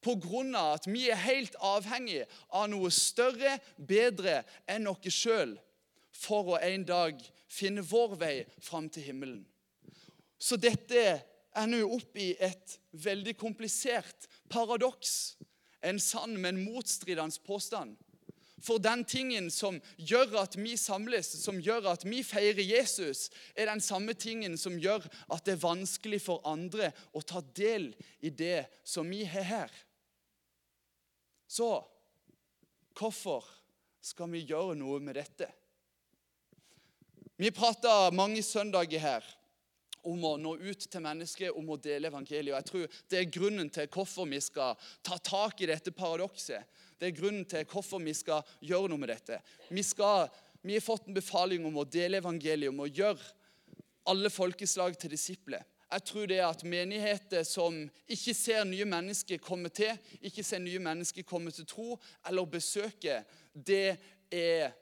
På 0.03 0.17
grunn 0.19 0.51
av 0.55 0.75
at 0.75 0.87
vi 0.87 1.07
er 1.09 1.15
helt 1.15 1.55
avhengig 1.63 2.25
av 2.51 2.67
noe 2.69 2.91
større, 2.91 3.55
bedre 3.77 4.41
enn 4.67 4.89
oss 4.91 5.07
sjøl 5.15 5.55
for 6.13 6.53
å 6.53 6.59
en 6.61 6.83
dag 6.85 7.23
finne 7.47 7.81
vår 7.81 8.17
vei 8.19 8.35
fram 8.61 8.89
til 8.91 9.07
himmelen. 9.07 9.45
Så 10.37 10.59
dette 10.59 11.23
ender 11.57 11.83
jo 11.83 11.93
opp 11.97 12.17
i 12.17 12.33
et 12.41 12.77
veldig 13.03 13.35
komplisert 13.39 14.27
paradoks. 14.51 15.35
En 15.83 15.99
sann, 15.99 16.37
men 16.39 16.61
motstridende 16.63 17.41
påstand. 17.45 17.97
For 18.63 18.79
den 18.79 19.03
tingen 19.03 19.49
som 19.51 19.81
gjør 19.99 20.37
at 20.45 20.55
vi 20.55 20.77
samles, 20.79 21.27
som 21.43 21.57
gjør 21.59 21.89
at 21.91 22.05
vi 22.07 22.21
feirer 22.23 22.63
Jesus, 22.63 23.27
er 23.59 23.67
den 23.67 23.83
samme 23.83 24.15
tingen 24.15 24.55
som 24.57 24.77
gjør 24.79 25.03
at 25.27 25.43
det 25.43 25.57
er 25.57 25.65
vanskelig 25.65 26.21
for 26.23 26.45
andre 26.47 26.93
å 27.11 27.21
ta 27.27 27.41
del 27.57 27.89
i 28.23 28.31
det 28.31 28.63
som 28.87 29.09
vi 29.11 29.25
har 29.27 29.49
her. 29.49 29.73
Så 31.43 31.67
hvorfor 32.95 33.43
skal 34.03 34.31
vi 34.31 34.45
gjøre 34.47 34.77
noe 34.79 35.01
med 35.03 35.19
dette? 35.19 35.49
Vi 37.35 37.51
prata 37.51 38.07
mange 38.15 38.45
søndager 38.45 39.01
her 39.03 39.27
om 40.03 40.25
å 40.27 40.33
nå 40.37 40.55
ut 40.59 40.85
til 40.87 41.03
mennesker, 41.03 41.55
om 41.57 41.69
å 41.73 41.79
dele 41.79 42.09
evangeliet. 42.11 42.51
Og 42.53 42.57
jeg 42.59 42.69
tror 42.69 43.01
Det 43.09 43.19
er 43.19 43.31
grunnen 43.31 43.69
til 43.69 43.87
hvorfor 43.87 44.27
vi 44.29 44.39
skal 44.43 44.75
ta 45.03 45.17
tak 45.17 45.61
i 45.61 45.69
dette 45.69 45.91
paradokset. 45.91 46.63
Det 46.99 47.07
er 47.07 47.17
grunnen 47.19 47.45
til 47.45 47.65
hvorfor 47.65 48.03
vi 48.03 48.13
skal 48.13 48.43
gjøre 48.61 48.91
noe 48.91 48.99
med 48.99 49.09
dette. 49.09 49.39
Vi, 49.69 49.83
skal, 49.83 50.29
vi 50.61 50.75
har 50.77 50.85
fått 50.85 51.07
en 51.07 51.17
befaling 51.17 51.65
om 51.65 51.77
å 51.77 51.85
dele 51.87 52.19
evangeliet, 52.19 52.71
om 52.71 52.83
å 52.83 52.91
gjøre 52.91 53.21
alle 54.11 54.29
folkeslag 54.29 54.97
til 54.99 55.13
disipler. 55.13 55.63
Jeg 55.93 56.03
tror 56.09 56.25
det 56.25 56.39
er 56.39 56.47
at 56.47 56.63
menigheter 56.65 57.43
som 57.45 57.75
ikke 58.09 58.33
ser 58.33 58.63
nye 58.65 58.85
mennesker 58.89 59.37
komme 59.43 59.69
til, 59.69 59.93
ikke 60.25 60.43
ser 60.43 60.63
nye 60.63 60.81
mennesker 60.81 61.25
komme 61.27 61.53
til 61.53 61.67
tro 61.69 61.99
eller 62.25 62.49
besøke, 62.49 63.19
det 63.53 63.99
er 64.33 64.73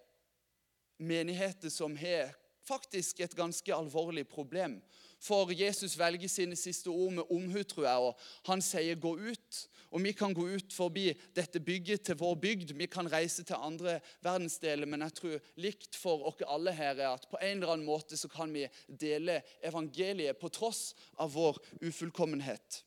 menigheter 1.02 1.74
som 1.74 1.98
har 2.00 2.32
faktisk 2.64 3.20
et 3.20 3.36
ganske 3.36 3.76
alvorlig 3.76 4.24
problem. 4.30 4.78
For 5.22 5.52
Jesus 5.54 5.94
velger 6.00 6.30
sine 6.30 6.56
siste 6.58 6.90
ord 6.90 7.14
med 7.14 7.30
omhu, 7.30 7.64
tror 7.64 7.86
jeg. 7.86 7.98
og 7.98 8.20
Han 8.46 8.62
sier 8.62 8.96
'gå 8.96 9.18
ut'. 9.18 9.68
Og 9.92 10.04
Vi 10.04 10.12
kan 10.12 10.34
gå 10.34 10.48
ut 10.56 10.74
forbi 10.74 11.14
dette 11.36 11.60
bygget 11.60 12.02
til 12.02 12.16
vår 12.16 12.36
bygd. 12.36 12.74
Vi 12.74 12.86
kan 12.86 13.12
reise 13.12 13.44
til 13.44 13.56
andre 13.60 14.00
verdensdeler. 14.22 14.86
Men 14.86 15.02
jeg 15.02 15.14
tror 15.14 15.40
likt 15.56 15.96
for 15.96 16.28
oss 16.28 16.42
alle 16.48 16.72
her 16.74 16.96
er 16.96 17.10
at 17.10 17.28
på 17.30 17.38
en 17.42 17.58
eller 17.58 17.74
annen 17.74 17.86
måte 17.86 18.18
så 18.18 18.28
kan 18.28 18.54
vi 18.54 18.68
dele 18.88 19.42
evangeliet 19.64 20.38
på 20.38 20.50
tross 20.50 20.96
av 21.20 21.34
vår 21.34 21.58
ufullkommenhet. 21.82 22.84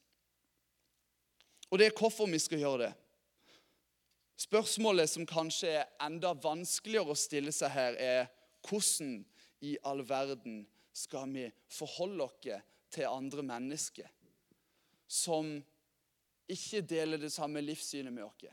Og 1.71 1.79
det 1.79 1.87
er 1.87 1.99
hvorfor 1.99 2.27
vi 2.27 2.39
skal 2.39 2.59
gjøre 2.59 2.79
det. 2.79 2.95
Spørsmålet 4.37 5.11
som 5.11 5.27
kanskje 5.27 5.69
er 5.69 5.85
enda 6.03 6.33
vanskeligere 6.33 7.15
å 7.15 7.19
stille 7.19 7.53
seg 7.53 7.71
her, 7.71 7.95
er 7.99 8.27
hvordan 8.69 9.25
i 9.61 9.77
all 9.85 10.03
verden 10.09 10.65
skal 10.95 11.31
vi 11.35 11.49
forholde 11.69 12.25
oss 12.25 12.51
til 12.95 13.11
andre 13.11 13.43
mennesker 13.43 14.11
som 15.11 15.57
ikke 16.51 16.85
deler 16.87 17.19
det 17.21 17.33
samme 17.35 17.63
livssynet 17.65 18.15
med 18.15 18.25
oss? 18.27 18.47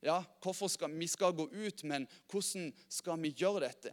Ja, 0.00 0.22
hvorfor 0.40 0.70
skal 0.72 0.94
vi 0.96 1.08
skal 1.10 1.34
gå 1.36 1.48
ut, 1.50 1.84
men 1.84 2.06
hvordan 2.30 2.70
skal 2.88 3.20
vi 3.20 3.34
gjøre 3.36 3.66
dette? 3.66 3.92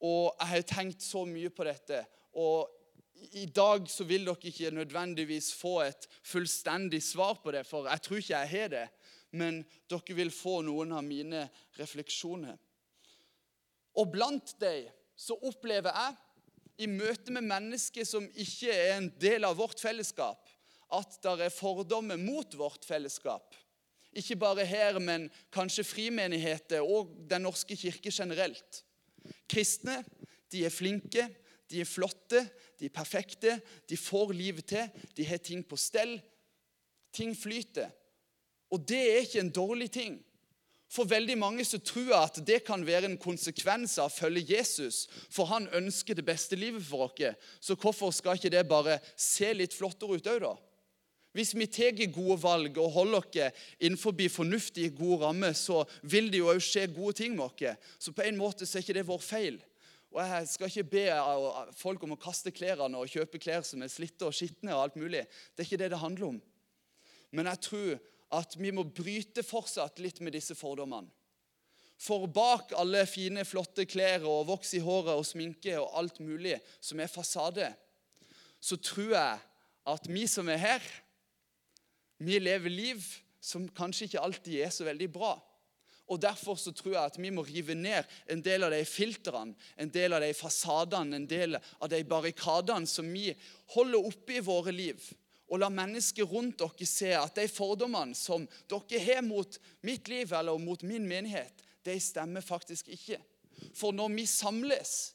Og 0.00 0.34
Jeg 0.40 0.48
har 0.48 0.62
tenkt 0.62 1.02
så 1.02 1.24
mye 1.28 1.50
på 1.50 1.64
dette. 1.64 2.06
og 2.32 2.70
i 3.32 3.46
dag 3.46 3.84
så 3.90 4.04
vil 4.08 4.24
dere 4.24 4.48
ikke 4.48 4.70
nødvendigvis 4.70 5.52
få 5.54 5.80
et 5.84 6.06
fullstendig 6.24 7.02
svar 7.02 7.34
på 7.42 7.52
det, 7.52 7.66
for 7.66 7.88
jeg 7.88 8.02
tror 8.02 8.16
ikke 8.16 8.38
jeg 8.38 8.48
har 8.48 8.68
det. 8.68 8.88
Men 9.30 9.60
dere 9.90 10.16
vil 10.16 10.30
få 10.30 10.60
noen 10.66 10.92
av 10.96 11.04
mine 11.04 11.44
refleksjoner. 11.78 12.56
Og 14.00 14.10
blant 14.12 14.54
dem 14.60 14.88
så 15.16 15.36
opplever 15.36 15.92
jeg 15.92 16.16
i 16.80 16.88
møte 16.88 17.32
med 17.34 17.44
mennesker 17.44 18.06
som 18.08 18.26
ikke 18.32 18.72
er 18.72 18.94
en 18.96 19.10
del 19.20 19.44
av 19.44 19.58
vårt 19.60 19.80
fellesskap, 19.82 20.48
at 20.90 21.18
det 21.22 21.46
er 21.46 21.52
fordommer 21.54 22.18
mot 22.18 22.56
vårt 22.58 22.86
fellesskap. 22.88 23.54
Ikke 24.16 24.38
bare 24.40 24.64
her, 24.66 24.98
men 24.98 25.28
kanskje 25.54 25.86
frimenigheter 25.86 26.82
og 26.82 27.12
Den 27.30 27.46
norske 27.46 27.76
kirke 27.78 28.10
generelt. 28.10 28.82
Kristne 29.50 30.00
de 30.50 30.64
er 30.66 30.74
flinke, 30.74 31.28
de 31.70 31.82
er 31.82 31.86
flotte, 31.86 32.42
de 32.80 32.88
er 32.88 32.94
perfekte, 32.94 33.60
de 33.86 33.96
får 33.96 34.32
livet 34.34 34.66
til, 34.72 34.88
de 35.16 35.26
har 35.28 35.38
ting 35.38 35.62
på 35.62 35.78
stell. 35.78 36.16
Ting 37.14 37.36
flyter. 37.38 37.90
Og 38.70 38.82
det 38.88 38.98
er 38.98 39.22
ikke 39.22 39.44
en 39.44 39.54
dårlig 39.54 39.90
ting. 39.94 40.18
For 40.90 41.06
veldig 41.06 41.36
mange 41.38 41.64
så 41.66 41.78
tror 41.78 42.08
jeg 42.08 42.18
at 42.18 42.38
det 42.46 42.64
kan 42.66 42.82
være 42.86 43.06
en 43.06 43.20
konsekvens 43.20 43.94
av 44.02 44.08
å 44.08 44.14
følge 44.14 44.56
Jesus. 44.56 45.04
For 45.30 45.46
han 45.46 45.68
ønsker 45.78 46.18
det 46.18 46.26
beste 46.26 46.58
livet 46.58 46.82
for 46.82 47.06
oss. 47.06 47.46
Så 47.62 47.76
hvorfor 47.78 48.10
skal 48.14 48.40
ikke 48.40 48.50
det 48.50 48.66
bare 48.68 48.98
se 49.14 49.52
litt 49.54 49.76
flottere 49.76 50.18
ut 50.18 50.30
òg, 50.32 50.42
da? 50.42 50.56
Hvis 51.30 51.54
vi 51.54 51.68
tar 51.70 51.94
gode 52.10 52.40
valg 52.42 52.78
og 52.82 52.90
holder 52.90 53.20
oss 53.20 53.60
innenfor 53.78 54.18
fornuftige, 54.34 54.90
gode 54.90 55.22
rammer, 55.22 55.52
så 55.54 55.84
vil 56.02 56.26
det 56.26 56.42
jo 56.42 56.50
òg 56.50 56.58
skje 56.58 56.88
gode 56.90 57.14
ting 57.22 57.36
med 57.36 57.46
oss. 57.46 57.78
Så 57.98 58.10
på 58.12 58.26
en 58.26 58.36
måte 58.36 58.66
så 58.66 58.78
er 58.78 58.82
ikke 58.82 58.98
det 58.98 59.06
vår 59.06 59.22
feil. 59.22 59.60
Og 60.10 60.26
Jeg 60.26 60.48
skal 60.48 60.66
ikke 60.66 60.90
be 60.90 61.06
folk 61.78 62.02
om 62.02 62.16
å 62.16 62.18
kaste 62.18 62.50
klærne 62.50 62.98
og 62.98 63.06
kjøpe 63.06 63.38
klær 63.38 63.62
som 63.62 63.82
er 63.82 63.92
slitte 63.92 64.26
og 64.26 64.34
skitne. 64.34 64.74
og 64.74 64.82
alt 64.82 64.96
mulig. 64.96 65.22
Det 65.54 65.62
er 65.62 65.68
ikke 65.70 65.84
det 65.84 65.90
det 65.90 66.02
handler 66.02 66.26
om. 66.26 66.42
Men 67.30 67.46
jeg 67.46 67.60
tror 67.60 68.00
at 68.30 68.54
vi 68.58 68.70
må 68.74 68.84
bryte 68.86 69.42
fortsatt 69.46 69.98
litt 70.02 70.20
med 70.22 70.36
disse 70.36 70.54
fordommene. 70.58 71.10
For 72.00 72.24
bak 72.32 72.72
alle 72.80 73.02
fine, 73.04 73.42
flotte 73.44 73.84
klær 73.84 74.24
og 74.24 74.46
voks 74.48 74.72
i 74.78 74.80
håret 74.80 75.18
og 75.18 75.26
sminke 75.28 75.74
og 75.76 75.90
alt 76.00 76.20
mulig 76.24 76.54
som 76.80 77.00
er 77.02 77.12
fasade, 77.12 77.66
så 78.60 78.78
tror 78.80 79.12
jeg 79.12 79.42
at 79.90 80.08
vi 80.08 80.24
som 80.30 80.48
er 80.48 80.62
her, 80.62 80.86
vi 82.20 82.38
lever 82.40 82.72
liv 82.72 83.04
som 83.40 83.68
kanskje 83.76 84.08
ikke 84.08 84.24
alltid 84.24 84.62
er 84.64 84.72
så 84.72 84.86
veldig 84.88 85.08
bra. 85.12 85.34
Og 86.10 86.18
Derfor 86.20 86.56
så 86.58 86.72
tror 86.74 86.94
jeg 86.96 87.04
at 87.12 87.18
vi 87.20 87.30
må 87.30 87.44
rive 87.46 87.76
ned 87.76 88.08
en 88.32 88.40
del 88.42 88.64
av 88.66 88.72
de 88.74 88.80
filtrene, 88.88 89.54
en 89.78 89.92
del 89.92 90.16
av 90.16 90.24
de 90.24 90.32
fasadene, 90.34 91.20
en 91.20 91.28
del 91.28 91.54
av 91.56 91.88
de 91.92 92.00
barrikadene 92.08 92.88
som 92.90 93.06
vi 93.12 93.28
holder 93.76 94.08
oppe 94.08 94.40
i 94.40 94.44
våre 94.44 94.74
liv 94.74 95.04
og 95.50 95.58
la 95.58 95.68
mennesker 95.72 96.28
rundt 96.30 96.60
dere 96.62 96.86
se 96.86 97.10
at 97.18 97.34
de 97.36 97.46
fordommene 97.50 98.14
som 98.14 98.46
dere 98.70 99.02
har 99.02 99.24
mot 99.26 99.58
mitt 99.86 100.08
liv 100.08 100.32
eller 100.32 100.60
mot 100.62 100.82
min 100.86 101.06
menighet, 101.08 101.64
de 101.84 101.96
stemmer 102.00 102.44
faktisk 102.44 102.88
ikke. 102.94 103.18
For 103.74 103.92
når 103.92 104.14
vi 104.14 104.26
samles, 104.30 105.14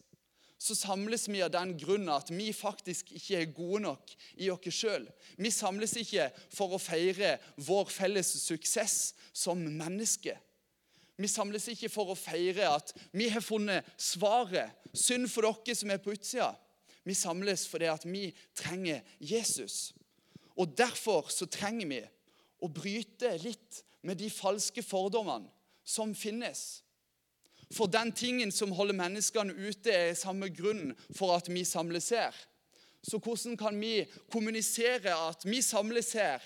så 0.58 0.76
samles 0.76 1.28
vi 1.30 1.44
av 1.44 1.52
den 1.54 1.76
grunn 1.78 2.08
at 2.10 2.32
vi 2.34 2.50
faktisk 2.56 3.12
ikke 3.16 3.40
er 3.42 3.54
gode 3.54 3.84
nok 3.86 4.14
i 4.42 4.50
oss 4.54 4.68
sjøl. 4.74 5.06
Vi 5.38 5.52
samles 5.54 5.96
ikke 6.00 6.30
for 6.54 6.76
å 6.76 6.82
feire 6.82 7.36
vår 7.68 7.92
felles 7.94 8.32
suksess 8.42 9.14
som 9.36 9.62
mennesker. 9.62 10.40
Vi 11.16 11.30
samles 11.32 11.70
ikke 11.72 11.90
for 11.92 12.12
å 12.12 12.18
feire 12.20 12.68
at 12.68 12.92
vi 13.16 13.30
har 13.32 13.44
funnet 13.44 13.88
svaret. 13.96 14.74
Synd 14.92 15.30
for 15.32 15.48
dere 15.48 15.76
som 15.78 15.92
er 15.92 16.02
på 16.04 16.16
utsida. 16.16 16.52
Vi 17.06 17.14
samles 17.14 17.68
fordi 17.70 17.88
at 17.92 18.08
vi 18.08 18.30
trenger 18.58 19.04
Jesus. 19.20 19.94
Og 20.56 20.78
Derfor 20.78 21.30
så 21.34 21.48
trenger 21.52 21.90
vi 21.90 22.02
å 22.64 22.72
bryte 22.72 23.34
litt 23.44 23.84
med 24.06 24.20
de 24.22 24.30
falske 24.32 24.84
fordommene 24.86 25.50
som 25.86 26.14
finnes. 26.16 26.82
For 27.74 27.90
den 27.90 28.12
tingen 28.16 28.52
som 28.54 28.74
holder 28.78 28.98
menneskene 28.98 29.54
ute, 29.54 29.92
er 29.92 30.18
samme 30.18 30.50
grunn 30.54 30.94
for 31.16 31.36
at 31.36 31.50
vi 31.50 31.66
samles 31.66 32.12
her. 32.14 32.36
Så 33.06 33.20
hvordan 33.22 33.58
kan 33.58 33.78
vi 33.78 34.06
kommunisere 34.34 35.14
at 35.14 35.46
vi 35.46 35.62
samles 35.62 36.14
her 36.18 36.44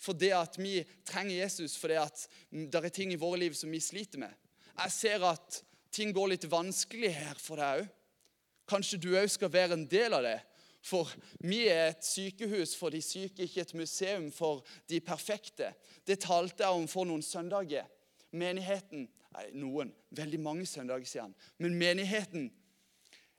fordi 0.00 0.30
at 0.32 0.54
vi 0.56 0.78
trenger 1.04 1.42
Jesus, 1.42 1.74
fordi 1.76 1.98
at 2.00 2.22
det 2.50 2.80
er 2.80 2.92
ting 2.94 3.10
i 3.12 3.18
våre 3.20 3.42
liv 3.42 3.54
som 3.54 3.70
vi 3.70 3.82
sliter 3.84 4.22
med? 4.22 4.32
Jeg 4.80 4.94
ser 4.94 5.26
at 5.28 5.60
ting 5.92 6.14
går 6.16 6.32
litt 6.32 6.46
vanskelig 6.48 7.10
her 7.12 7.36
for 7.36 7.60
deg 7.60 7.82
òg. 7.82 7.90
Kanskje 8.70 9.00
du 9.02 9.10
òg 9.18 9.26
skal 9.28 9.50
være 9.52 9.74
en 9.74 9.86
del 9.90 10.14
av 10.14 10.22
det. 10.24 10.38
For 10.80 11.10
vi 11.44 11.66
er 11.68 11.90
et 11.90 12.04
sykehus 12.04 12.72
for 12.78 12.92
de 12.92 13.02
syke, 13.04 13.44
ikke 13.44 13.64
et 13.66 13.74
museum 13.76 14.30
for 14.32 14.64
de 14.88 15.00
perfekte. 15.04 15.74
Det 16.06 16.22
talte 16.24 16.64
jeg 16.64 16.76
om 16.76 16.86
for 16.88 17.08
noen 17.08 17.24
søndager. 17.24 17.88
Menigheten 18.32 19.08
nei, 19.34 19.46
Noen, 19.58 19.92
veldig 20.16 20.40
mange 20.40 20.66
søndager 20.66 21.08
siden. 21.08 21.34
Men 21.58 21.76
menigheten 21.78 22.48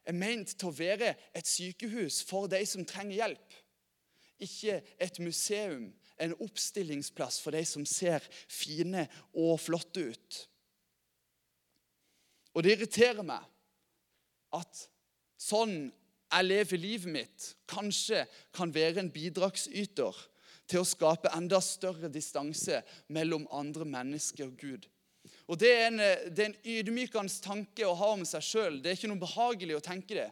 er 0.06 0.18
ment 0.18 0.54
til 0.56 0.70
å 0.70 0.76
være 0.76 1.16
et 1.38 1.48
sykehus 1.48 2.22
for 2.28 2.50
de 2.52 2.62
som 2.68 2.86
trenger 2.88 3.18
hjelp. 3.18 3.58
Ikke 4.42 4.80
et 5.02 5.20
museum, 5.22 5.92
en 6.22 6.38
oppstillingsplass 6.42 7.40
for 7.42 7.56
de 7.56 7.62
som 7.66 7.86
ser 7.90 8.26
fine 8.50 9.08
og 9.34 9.60
flotte 9.62 10.06
ut. 10.14 10.40
Og 12.54 12.66
det 12.66 12.76
irriterer 12.76 13.24
meg 13.26 13.46
at 14.58 14.86
sånn 15.40 15.90
jeg 16.32 16.48
lever 16.48 16.80
livet 16.80 17.12
mitt, 17.12 17.48
kanskje 17.68 18.26
kan 18.56 18.72
være 18.74 19.04
en 19.04 19.12
bidragsyter 19.12 20.18
til 20.72 20.82
å 20.82 20.88
skape 20.88 21.32
enda 21.36 21.60
større 21.64 22.10
distanse 22.12 22.82
mellom 23.12 23.48
andre 23.52 23.88
mennesker 23.88 24.48
og 24.48 24.58
Gud. 24.60 24.88
Og 25.52 25.60
Det 25.60 25.72
er 25.72 25.88
en, 25.90 26.04
det 26.32 26.46
en 26.46 26.60
ydmykende 26.64 27.42
tanke 27.44 27.86
å 27.86 27.98
ha 27.98 28.14
om 28.16 28.24
seg 28.26 28.46
sjøl. 28.46 28.78
Det 28.80 28.92
er 28.92 28.98
ikke 28.98 29.10
noe 29.12 29.22
behagelig 29.22 29.76
å 29.78 29.84
tenke 29.84 30.16
det. 30.16 30.30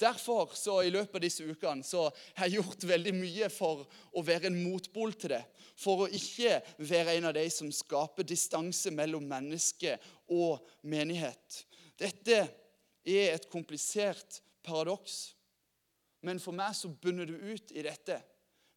Derfor 0.00 0.52
så 0.56 0.78
i 0.84 0.92
løpet 0.92 1.18
av 1.18 1.24
disse 1.24 1.44
ukene 1.44 1.84
så 1.84 2.06
har 2.36 2.48
jeg 2.48 2.60
gjort 2.60 2.86
veldig 2.88 3.12
mye 3.18 3.48
for 3.52 3.82
å 4.16 4.22
være 4.24 4.48
en 4.48 4.60
motbol 4.62 5.12
til 5.12 5.34
det. 5.34 5.42
For 5.80 6.04
å 6.04 6.12
ikke 6.12 6.60
være 6.78 7.18
en 7.18 7.28
av 7.28 7.34
de 7.36 7.44
som 7.52 7.72
skaper 7.72 8.24
distanse 8.28 8.92
mellom 8.94 9.26
menneske 9.28 9.98
og 10.32 10.64
menighet. 10.88 11.64
Dette 12.00 12.38
er 13.04 13.34
et 13.34 13.48
komplisert 13.52 14.40
paradoks. 14.70 15.34
Men 16.22 16.40
for 16.42 16.54
meg 16.56 16.76
så 16.76 16.90
bunner 17.02 17.28
det 17.28 17.40
ut 17.40 17.72
i 17.74 17.84
dette. 17.84 18.20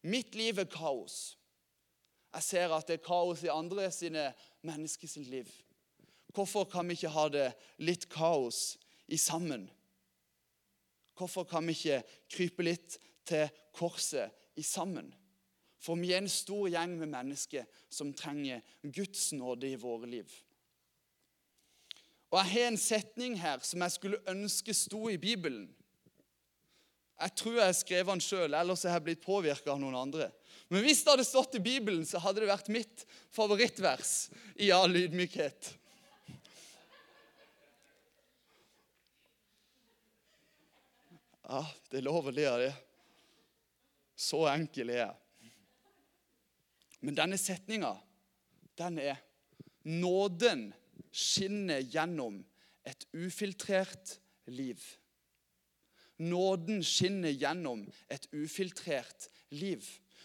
Mitt 0.04 0.34
liv 0.36 0.58
er 0.60 0.68
kaos. 0.70 1.36
Jeg 2.34 2.42
ser 2.42 2.74
at 2.74 2.88
det 2.88 2.98
er 2.98 3.06
kaos 3.06 3.44
i 3.44 3.52
andre 3.52 3.86
sine 3.94 4.26
menneskers 4.66 5.16
liv. 5.22 5.48
Hvorfor 6.34 6.66
kan 6.66 6.88
vi 6.88 6.96
ikke 6.98 7.12
ha 7.14 7.28
det 7.30 7.48
litt 7.78 8.08
kaos 8.10 8.74
i 9.06 9.18
sammen? 9.20 9.68
Hvorfor 11.14 11.46
kan 11.46 11.66
vi 11.66 11.76
ikke 11.76 12.00
krype 12.34 12.66
litt 12.66 12.96
til 13.28 13.46
korset 13.76 14.34
i 14.58 14.64
sammen? 14.66 15.12
For 15.78 16.00
vi 16.00 16.10
er 16.14 16.24
en 16.24 16.32
stor 16.32 16.66
gjeng 16.72 16.96
med 16.98 17.12
mennesker 17.12 17.68
som 17.92 18.10
trenger 18.16 18.64
Guds 18.82 19.30
nåde 19.36 19.70
i 19.70 19.78
våre 19.78 20.08
liv. 20.10 20.32
Og 22.32 22.40
Jeg 22.40 22.50
har 22.50 22.68
en 22.72 22.80
setning 22.80 23.36
her 23.38 23.62
som 23.62 23.84
jeg 23.84 23.94
skulle 23.94 24.22
ønske 24.26 24.74
sto 24.74 25.06
i 25.08 25.20
Bibelen. 25.20 25.68
Jeg 27.14 27.34
tror 27.38 27.58
jeg 27.60 27.68
har 27.68 27.76
skrevet 27.78 28.10
den 28.10 28.24
sjøl, 28.24 28.56
ellers 28.58 28.82
har 28.84 28.96
jeg 28.98 29.06
blitt 29.06 29.22
påvirka 29.24 29.70
av 29.74 29.78
noen 29.80 29.96
andre. 29.96 30.28
Men 30.72 30.82
hvis 30.82 31.04
det 31.04 31.12
hadde 31.12 31.26
stått 31.28 31.58
i 31.58 31.62
Bibelen, 31.62 32.02
så 32.08 32.20
hadde 32.22 32.42
det 32.42 32.50
vært 32.50 32.72
mitt 32.72 33.04
favorittvers 33.34 34.14
i 34.64 34.72
all 34.74 34.96
ydmykhet. 34.98 35.70
Ja, 41.44 41.60
det 41.92 42.00
er 42.00 42.06
lov 42.06 42.30
å 42.30 42.34
le 42.34 42.48
av 42.48 42.58
det. 42.62 42.72
Så 44.16 44.46
enkel 44.48 44.90
er 44.94 45.02
jeg. 45.04 45.52
Men 47.04 47.18
denne 47.18 47.38
setninga, 47.38 47.92
den 48.80 48.98
er 49.02 49.20
Nåden 49.84 50.70
skinner 51.12 51.82
gjennom 51.84 52.38
et 52.88 53.04
ufiltrert 53.12 54.14
liv. 54.48 54.80
Nåden 56.18 56.82
skinner 56.86 57.34
gjennom 57.34 57.82
et 58.12 58.28
ufiltrert 58.32 59.28
liv. 59.50 59.82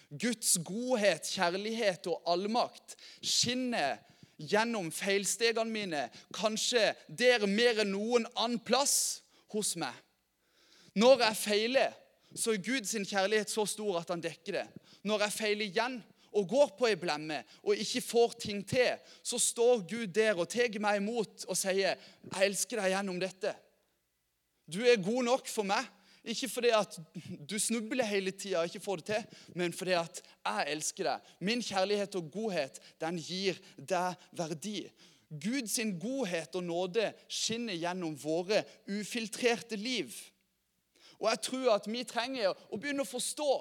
Guds 0.10 0.58
godhet, 0.66 1.26
kjærlighet 1.30 2.08
og 2.10 2.22
allmakt 2.30 2.96
skinner 3.22 3.98
gjennom 4.40 4.92
feilstegene 4.96 5.70
mine, 5.70 6.04
kanskje 6.34 6.94
der 7.08 7.46
mer 7.50 7.82
enn 7.84 7.92
noen 7.94 8.28
annen 8.36 8.62
plass 8.64 9.22
hos 9.54 9.76
meg. 9.80 9.94
Når 10.98 11.26
jeg 11.26 11.42
feiler, 11.44 11.98
så 12.36 12.54
er 12.54 12.64
Guds 12.64 12.94
kjærlighet 12.94 13.52
så 13.52 13.66
stor 13.70 14.00
at 14.00 14.10
han 14.14 14.24
dekker 14.24 14.62
det. 14.62 14.68
Når 15.06 15.26
jeg 15.26 15.36
feiler 15.36 15.66
igjen 15.68 16.00
og 16.38 16.50
går 16.50 16.74
på 16.78 16.90
ei 16.90 16.98
blemme 17.00 17.42
og 17.64 17.78
ikke 17.78 18.04
får 18.06 18.36
ting 18.46 18.62
til, 18.68 18.98
så 19.24 19.40
står 19.42 19.86
Gud 19.90 20.14
der 20.14 20.38
og 20.38 20.50
tar 20.50 20.78
meg 20.82 21.02
imot 21.02 21.46
og 21.48 21.58
sier, 21.58 21.98
'Jeg 21.98 22.46
elsker 22.46 22.82
deg 22.82 22.94
gjennom 22.94 23.20
dette.' 23.20 23.56
Du 24.70 24.82
er 24.86 25.02
god 25.02 25.24
nok 25.28 25.50
for 25.50 25.68
meg. 25.68 25.88
Ikke 26.30 26.50
fordi 26.52 26.72
at 26.76 26.98
du 27.50 27.56
snubler 27.60 28.06
hele 28.06 28.32
tida 28.36 28.60
og 28.60 28.68
ikke 28.68 28.84
får 28.84 29.02
det 29.02 29.06
til, 29.08 29.38
men 29.56 29.74
fordi 29.74 29.96
at 29.98 30.20
jeg 30.22 30.66
elsker 30.74 31.08
deg. 31.08 31.30
Min 31.40 31.64
kjærlighet 31.64 32.18
og 32.20 32.28
godhet 32.34 32.82
den 33.02 33.18
gir 33.24 33.58
deg 33.78 34.28
verdi. 34.36 34.82
Guds 35.30 35.78
godhet 36.02 36.56
og 36.58 36.66
nåde 36.66 37.12
skinner 37.30 37.78
gjennom 37.78 38.18
våre 38.20 38.64
ufiltrerte 38.90 39.78
liv. 39.80 40.12
Og 41.20 41.30
jeg 41.30 41.42
tror 41.50 41.74
at 41.76 41.88
vi 41.88 42.04
trenger 42.08 42.52
å 42.70 42.78
begynne 42.78 43.06
å 43.06 43.10
forstå 43.10 43.52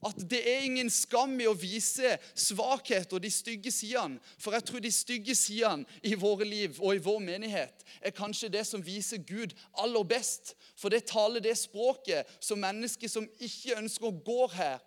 at 0.00 0.16
det 0.30 0.40
er 0.48 0.64
ingen 0.64 0.88
skam 0.92 1.34
i 1.42 1.48
å 1.48 1.56
vise 1.56 2.14
svakhet 2.32 3.12
og 3.12 3.20
de 3.20 3.30
stygge 3.32 3.72
sidene. 3.74 4.20
For 4.40 4.56
jeg 4.56 4.64
tror 4.68 4.80
de 4.80 4.92
stygge 4.94 5.36
sidene 5.36 6.00
i 6.00 6.14
våre 6.16 6.46
liv 6.48 6.78
og 6.80 6.96
i 6.96 7.02
vår 7.04 7.20
menighet 7.24 7.84
er 8.00 8.16
kanskje 8.16 8.52
det 8.52 8.64
som 8.68 8.84
viser 8.84 9.20
Gud 9.28 9.52
aller 9.82 10.06
best. 10.08 10.54
For 10.72 10.92
det 10.92 11.04
taler 11.10 11.44
det 11.44 11.58
språket 11.60 12.28
som 12.40 12.62
mennesker 12.64 13.12
som 13.12 13.28
ikke 13.44 13.76
ønsker 13.76 14.08
å 14.08 14.16
gå 14.24 14.48
her, 14.56 14.80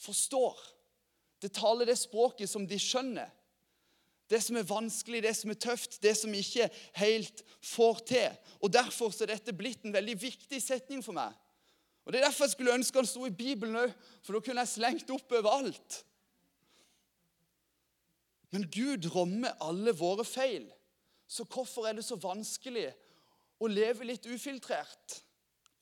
forstår. 0.00 0.56
Det 1.40 1.52
taler 1.52 1.88
det 1.88 1.98
språket 2.00 2.48
som 2.48 2.64
de 2.68 2.78
skjønner. 2.80 3.28
Det 4.26 4.40
som 4.42 4.56
er 4.58 4.66
vanskelig, 4.66 5.22
det 5.22 5.36
som 5.38 5.52
er 5.52 5.60
tøft, 5.60 6.00
det 6.02 6.16
som 6.18 6.32
ikke 6.34 6.66
helt 6.98 7.44
får 7.62 8.00
til. 8.08 8.38
Og 8.64 8.72
Derfor 8.72 9.12
er 9.22 9.36
dette 9.36 9.54
blitt 9.54 9.84
en 9.84 9.94
veldig 9.94 10.16
viktig 10.18 10.58
setning 10.62 11.04
for 11.04 11.14
meg. 11.14 11.36
Og 12.06 12.12
Det 12.12 12.20
er 12.20 12.28
derfor 12.28 12.46
jeg 12.46 12.54
skulle 12.54 12.74
ønske 12.74 12.98
han 12.98 13.08
sto 13.08 13.24
i 13.26 13.34
Bibelen 13.34 13.76
òg, 13.80 13.94
for 14.22 14.36
da 14.36 14.40
kunne 14.46 14.62
jeg 14.62 14.76
slengt 14.76 15.10
opp 15.10 15.32
overalt. 15.34 16.04
Men 18.54 18.68
Gud 18.70 19.08
rommer 19.10 19.58
alle 19.60 19.90
våre 19.98 20.24
feil. 20.24 20.68
Så 21.26 21.44
hvorfor 21.50 21.88
er 21.88 21.98
det 21.98 22.04
så 22.06 22.14
vanskelig 22.22 22.86
å 23.58 23.66
leve 23.66 24.06
litt 24.06 24.28
ufiltrert? 24.30 25.18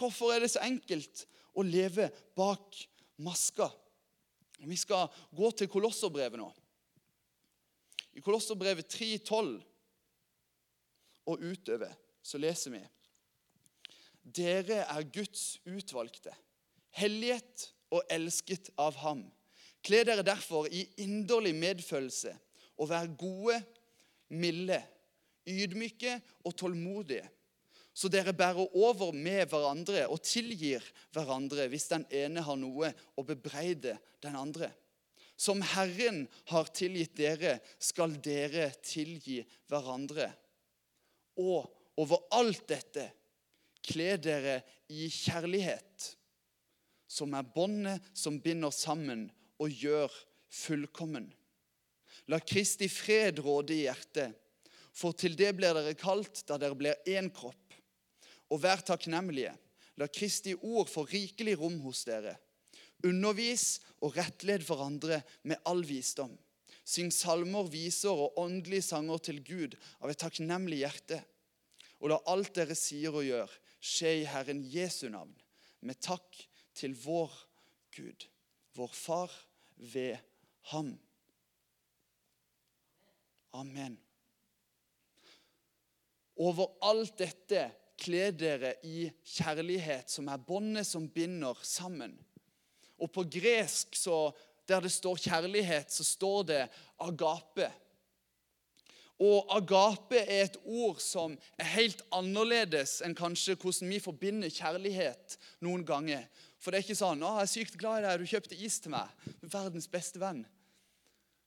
Hvorfor 0.01 0.33
er 0.33 0.41
det 0.41 0.51
så 0.55 0.65
enkelt 0.65 1.27
å 1.53 1.63
leve 1.63 2.09
bak 2.35 2.81
maska? 3.21 3.69
Vi 4.65 4.81
skal 4.81 5.13
gå 5.37 5.51
til 5.53 5.69
Kolosserbrevet 5.69 6.41
nå. 6.41 6.49
I 8.17 8.25
Kolosserbrevet 8.25 8.89
3,12 8.97 9.61
og 11.29 11.45
utover 11.53 11.93
så 12.25 12.41
leser 12.41 12.73
vi 12.79 12.81
Dere 14.25 14.83
er 14.89 15.07
Guds 15.13 15.59
utvalgte, 15.69 16.33
helliget 16.97 17.69
og 17.93 18.03
elsket 18.13 18.71
av 18.81 18.97
ham. 19.03 19.27
Kle 19.85 20.01
dere 20.09 20.25
derfor 20.25 20.69
i 20.73 20.87
inderlig 21.05 21.53
medfølelse 21.59 22.33
og 22.81 22.89
vær 22.91 23.11
gode, 23.21 23.61
milde, 24.33 24.81
ydmyke 25.47 26.17
og 26.43 26.55
tålmodige, 26.57 27.27
så 27.95 28.09
dere 28.11 28.35
bærer 28.35 28.73
over 28.75 29.13
med 29.15 29.45
hverandre 29.53 30.09
og 30.11 30.23
tilgir 30.27 30.83
hverandre 31.15 31.69
hvis 31.71 31.87
den 31.93 32.07
ene 32.11 32.43
har 32.43 32.57
noe 32.59 32.91
å 33.15 33.23
bebreide 33.27 33.95
den 34.25 34.35
andre. 34.35 34.73
Som 35.39 35.63
Herren 35.63 36.25
har 36.51 36.71
tilgitt 36.75 37.15
dere, 37.19 37.59
skal 37.79 38.17
dere 38.23 38.69
tilgi 38.83 39.41
hverandre. 39.71 40.27
Og 41.39 41.71
over 42.03 42.27
alt 42.35 42.67
dette 42.71 43.07
kle 43.85 44.15
dere 44.21 44.61
i 44.93 45.09
kjærlighet, 45.13 46.11
som 47.09 47.35
er 47.37 47.47
båndet 47.55 48.05
som 48.17 48.41
binder 48.43 48.73
sammen 48.75 49.29
og 49.61 49.71
gjør 49.71 50.13
fullkommen. 50.55 51.29
La 52.31 52.41
Kristi 52.41 52.89
fred 52.89 53.43
råde 53.45 53.75
i 53.75 53.85
hjertet, 53.85 54.33
for 54.95 55.17
til 55.19 55.35
det 55.37 55.51
blir 55.59 55.75
dere 55.77 55.97
kalt 55.99 56.45
da 56.49 56.59
dere 56.61 56.79
blir 56.79 57.11
én 57.11 57.29
kropp. 57.35 57.75
Og 58.53 58.61
vær 58.63 58.85
takknemlige. 58.87 59.53
La 59.99 60.07
Kristi 60.11 60.55
ord 60.55 60.91
få 60.91 61.05
rikelig 61.11 61.57
rom 61.59 61.81
hos 61.85 62.05
dere. 62.07 62.37
Undervis 63.05 63.81
og 64.01 64.15
rettled 64.17 64.65
hverandre 64.67 65.21
med 65.43 65.61
all 65.69 65.83
visdom. 65.87 66.33
Syng 66.85 67.11
salmer, 67.15 67.67
viser 67.69 68.13
og 68.13 68.39
åndelige 68.41 68.85
sanger 68.85 69.21
til 69.25 69.41
Gud 69.45 69.77
av 70.01 70.13
et 70.13 70.21
takknemlig 70.21 70.83
hjerte. 70.83 71.21
Og 72.03 72.11
la 72.13 72.19
alt 72.31 72.53
dere 72.57 72.77
sier 72.77 73.15
og 73.15 73.25
gjør, 73.25 73.51
skje 73.85 74.21
i 74.23 74.29
Herren 74.29 74.63
Jesu 74.65 75.09
navn, 75.13 75.35
med 75.85 76.01
takk 76.01 76.39
til 76.77 76.95
vår 76.97 77.33
Gud, 77.95 78.27
vår 78.75 78.95
Far, 78.97 79.33
ved 79.77 80.17
Ham. 80.73 80.95
Amen. 83.55 83.99
Over 86.41 86.73
alt 86.83 87.19
dette 87.21 87.69
kle 88.01 88.31
dere 88.35 88.75
i 88.87 89.07
kjærlighet, 89.37 90.11
som 90.11 90.29
er 90.33 90.43
båndet 90.43 90.89
som 90.89 91.07
binder 91.13 91.59
sammen. 91.63 92.17
Og 92.99 93.13
på 93.13 93.27
gresk, 93.31 93.95
så, 93.99 94.33
der 94.67 94.83
det 94.83 94.93
står 94.93 95.21
kjærlighet, 95.29 95.93
så 95.93 96.07
står 96.07 96.43
det 96.51 96.63
agape. 97.05 97.69
Og 99.23 99.47
agape 99.55 100.19
er 100.19 100.49
et 100.49 100.57
ord 100.65 100.99
som 101.03 101.37
er 101.59 101.69
helt 101.77 102.03
annerledes 102.15 102.99
enn 103.07 103.15
kanskje 103.15 103.55
hvordan 103.61 103.93
vi 103.93 104.01
forbinder 104.03 104.51
kjærlighet 104.51 105.37
noen 105.63 105.85
ganger. 105.87 106.27
For 106.59 106.73
det 106.73 106.81
er 106.81 106.87
ikke 106.87 106.99
sånn 106.99 107.23
'Å, 107.23 107.37
jeg 107.39 107.43
er 107.43 107.53
sykt 107.53 107.79
glad 107.79 108.03
i 108.03 108.07
deg. 108.07 108.19
Du 108.19 108.27
kjøpte 108.27 108.59
is 108.59 108.81
til 108.81 108.91
meg.' 108.91 109.13
Verdens 109.43 109.87
beste 109.87 110.19
venn. 110.19 110.47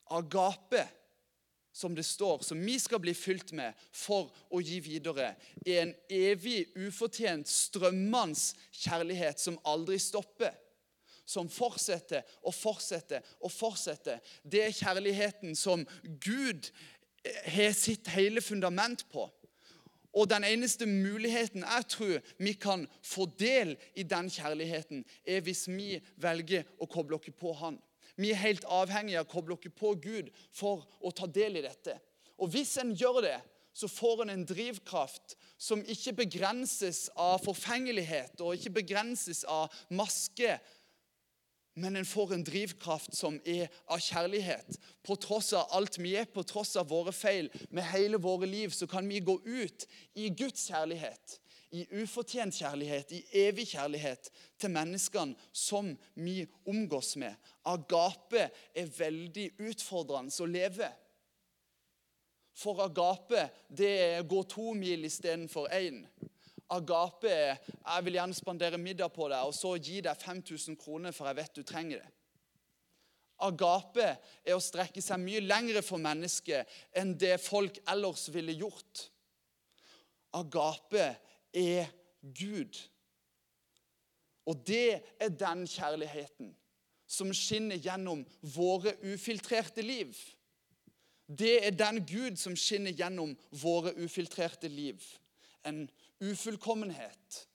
Agape, 0.10 0.88
som 1.74 1.94
det 1.94 2.06
står, 2.06 2.42
som 2.44 2.62
vi 2.66 2.80
skal 2.80 3.00
bli 3.00 3.14
fylt 3.14 3.52
med 3.52 3.74
for 3.92 4.32
å 4.50 4.62
gi 4.64 4.80
videre, 4.80 5.36
er 5.66 5.82
en 5.82 5.96
evig, 6.10 6.72
ufortjent, 6.76 7.48
strømmende 7.48 8.56
kjærlighet 8.72 9.40
som 9.40 9.60
aldri 9.66 10.00
stopper 10.00 10.56
som 11.28 11.50
fortsetter 11.52 12.24
og 12.48 12.56
fortsetter 12.56 13.26
og 13.44 13.52
fortsetter. 13.52 14.22
Det 14.44 14.64
er 14.64 14.76
kjærligheten 14.76 15.58
som 15.60 15.84
Gud 16.24 16.70
har 17.46 17.74
sitt 17.78 18.08
hele 18.14 18.42
fundament 18.42 19.06
på. 19.12 19.28
Og 20.18 20.30
den 20.30 20.44
eneste 20.48 20.88
muligheten 20.90 21.66
jeg 21.66 21.88
tror 21.94 22.32
vi 22.42 22.54
kan 22.58 22.88
få 23.06 23.28
del 23.40 23.76
i 23.96 24.04
den 24.04 24.32
kjærligheten, 24.34 25.04
er 25.26 25.44
hvis 25.46 25.68
vi 25.70 26.00
velger 26.18 26.66
å 26.80 26.88
koble 26.90 27.20
oss 27.20 27.30
på 27.38 27.54
Han. 27.60 27.78
Vi 28.18 28.32
er 28.34 28.42
helt 28.42 28.66
avhengige 28.66 29.20
av 29.22 29.28
å 29.28 29.32
koble 29.32 29.54
oss 29.54 29.76
på 29.78 29.94
Gud 30.02 30.32
for 30.52 30.88
å 31.02 31.12
ta 31.14 31.28
del 31.30 31.60
i 31.60 31.66
dette. 31.68 32.00
Og 32.38 32.50
hvis 32.54 32.78
en 32.82 32.96
gjør 32.98 33.22
det, 33.28 33.38
så 33.78 33.88
får 33.88 34.24
en 34.24 34.34
en 34.34 34.46
drivkraft 34.46 35.36
som 35.62 35.84
ikke 35.86 36.16
begrenses 36.24 37.10
av 37.14 37.44
forfengelighet 37.46 38.42
og 38.42 38.56
ikke 38.56 38.74
begrenses 38.80 39.44
av 39.44 39.74
maske 39.94 40.56
men 41.78 41.96
en 41.96 42.06
får 42.06 42.34
en 42.34 42.44
drivkraft 42.46 43.14
som 43.16 43.38
er 43.46 43.68
av 43.86 44.02
kjærlighet. 44.02 44.80
På 45.06 45.16
tross 45.22 45.52
av 45.54 45.70
alt 45.78 46.00
vi 46.02 46.16
er, 46.18 46.26
på 46.26 46.42
tross 46.48 46.76
av 46.80 46.90
våre 46.90 47.14
feil, 47.14 47.52
med 47.70 47.86
hele 47.92 48.18
våre 48.22 48.50
liv, 48.50 48.74
så 48.74 48.88
kan 48.90 49.06
vi 49.08 49.22
gå 49.22 49.38
ut 49.46 49.86
i 50.18 50.32
Guds 50.34 50.70
kjærlighet. 50.72 51.40
i 51.76 51.84
ufortjent 52.00 52.56
kjærlighet, 52.56 53.12
i 53.12 53.24
evig 53.44 53.66
kjærlighet 53.74 54.30
til 54.60 54.72
menneskene 54.72 55.36
som 55.52 55.90
vi 56.16 56.46
omgås 56.68 57.18
med. 57.20 57.36
Agape 57.68 58.46
er 58.72 58.94
veldig 58.98 59.50
utfordrende 59.68 60.32
å 60.32 60.48
leve. 60.48 60.88
For 62.58 62.80
agape 62.86 63.50
det 63.68 63.92
er 64.06 64.30
gå 64.30 64.42
to 64.50 64.72
mil 64.80 65.06
istedenfor 65.06 65.68
én. 65.76 66.06
Agape 66.70 67.32
er 67.32 67.58
jeg 67.64 68.06
vil 68.06 68.18
gjerne 68.18 68.36
spandere 68.36 68.78
middag 68.82 69.14
på 69.16 69.30
deg 69.32 69.48
og 69.48 69.56
så 69.56 69.76
gi 69.80 70.02
deg 70.04 70.20
5000 70.20 70.76
kroner, 70.80 71.16
for 71.16 71.30
jeg 71.30 71.40
vet 71.40 71.56
du 71.56 71.64
trenger 71.64 72.02
det. 72.02 72.14
Agape 73.48 74.08
er 74.10 74.56
å 74.56 74.64
strekke 74.64 75.02
seg 75.04 75.22
mye 75.22 75.44
lengre 75.46 75.84
for 75.86 76.02
mennesket 76.02 76.68
enn 76.98 77.14
det 77.22 77.38
folk 77.40 77.78
ellers 77.88 78.26
ville 78.34 78.56
gjort. 78.58 79.08
Agape 80.36 81.12
er 81.54 81.92
Gud. 82.22 82.80
Og 84.48 84.64
det 84.68 85.04
er 85.22 85.30
den 85.30 85.68
kjærligheten 85.70 86.56
som 87.08 87.32
skinner 87.36 87.80
gjennom 87.80 88.26
våre 88.42 88.96
ufiltrerte 89.06 89.86
liv. 89.86 90.18
Det 91.28 91.60
er 91.68 91.76
den 91.76 92.02
Gud 92.08 92.40
som 92.40 92.56
skinner 92.56 92.96
gjennom 92.96 93.36
våre 93.62 93.94
ufiltrerte 94.00 94.70
liv. 94.72 95.04
En 95.68 95.86
ufullkommenhet 96.20 97.48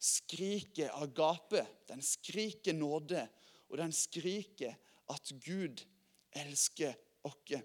skriker 0.00 1.02
agape. 1.02 1.66
Den 1.88 2.02
skriker 2.02 2.72
nåde, 2.72 3.26
og 3.68 3.78
den 3.78 3.92
skriker 3.92 4.74
at 5.10 5.32
Gud 5.44 5.84
elsker 6.32 6.94
oss. 7.26 7.60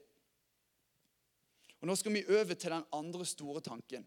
Og 1.82 1.90
Nå 1.90 1.96
skal 1.96 2.16
vi 2.16 2.26
over 2.34 2.58
til 2.58 2.74
den 2.74 2.86
andre 2.94 3.26
store 3.26 3.62
tanken. 3.62 4.06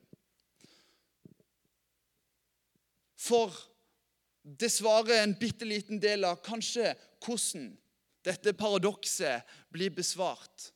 For 3.18 3.54
det 4.42 4.70
svarer 4.72 5.22
en 5.22 5.36
bitte 5.38 5.66
liten 5.68 6.00
del 6.02 6.26
av 6.26 6.40
kanskje 6.42 6.94
hvordan 7.24 7.70
dette 8.26 8.54
paradokset 8.58 9.46
blir 9.72 9.92
besvart. 9.94 10.70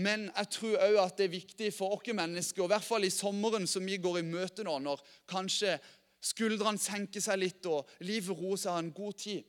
Men 0.00 0.28
jeg 0.30 0.50
tror 0.56 0.82
òg 0.86 0.98
at 1.02 1.16
det 1.18 1.26
er 1.26 1.34
viktig 1.34 1.70
for 1.76 1.96
oss 1.96 2.12
mennesker, 2.16 2.62
og 2.62 2.70
i 2.70 2.74
hvert 2.74 2.86
fall 2.86 3.06
i 3.06 3.12
sommeren 3.12 3.66
som 3.68 3.86
vi 3.86 3.98
går 4.00 4.20
i 4.20 4.26
møte 4.26 4.64
nå, 4.64 4.78
når 4.80 5.02
kanskje 5.30 5.76
skuldrene 6.24 6.80
senker 6.80 7.22
seg 7.24 7.40
litt 7.40 7.66
og 7.68 7.88
livet 8.04 8.36
roer 8.36 8.60
seg 8.60 8.76
en 8.76 8.92
god 8.96 9.16
tid, 9.20 9.44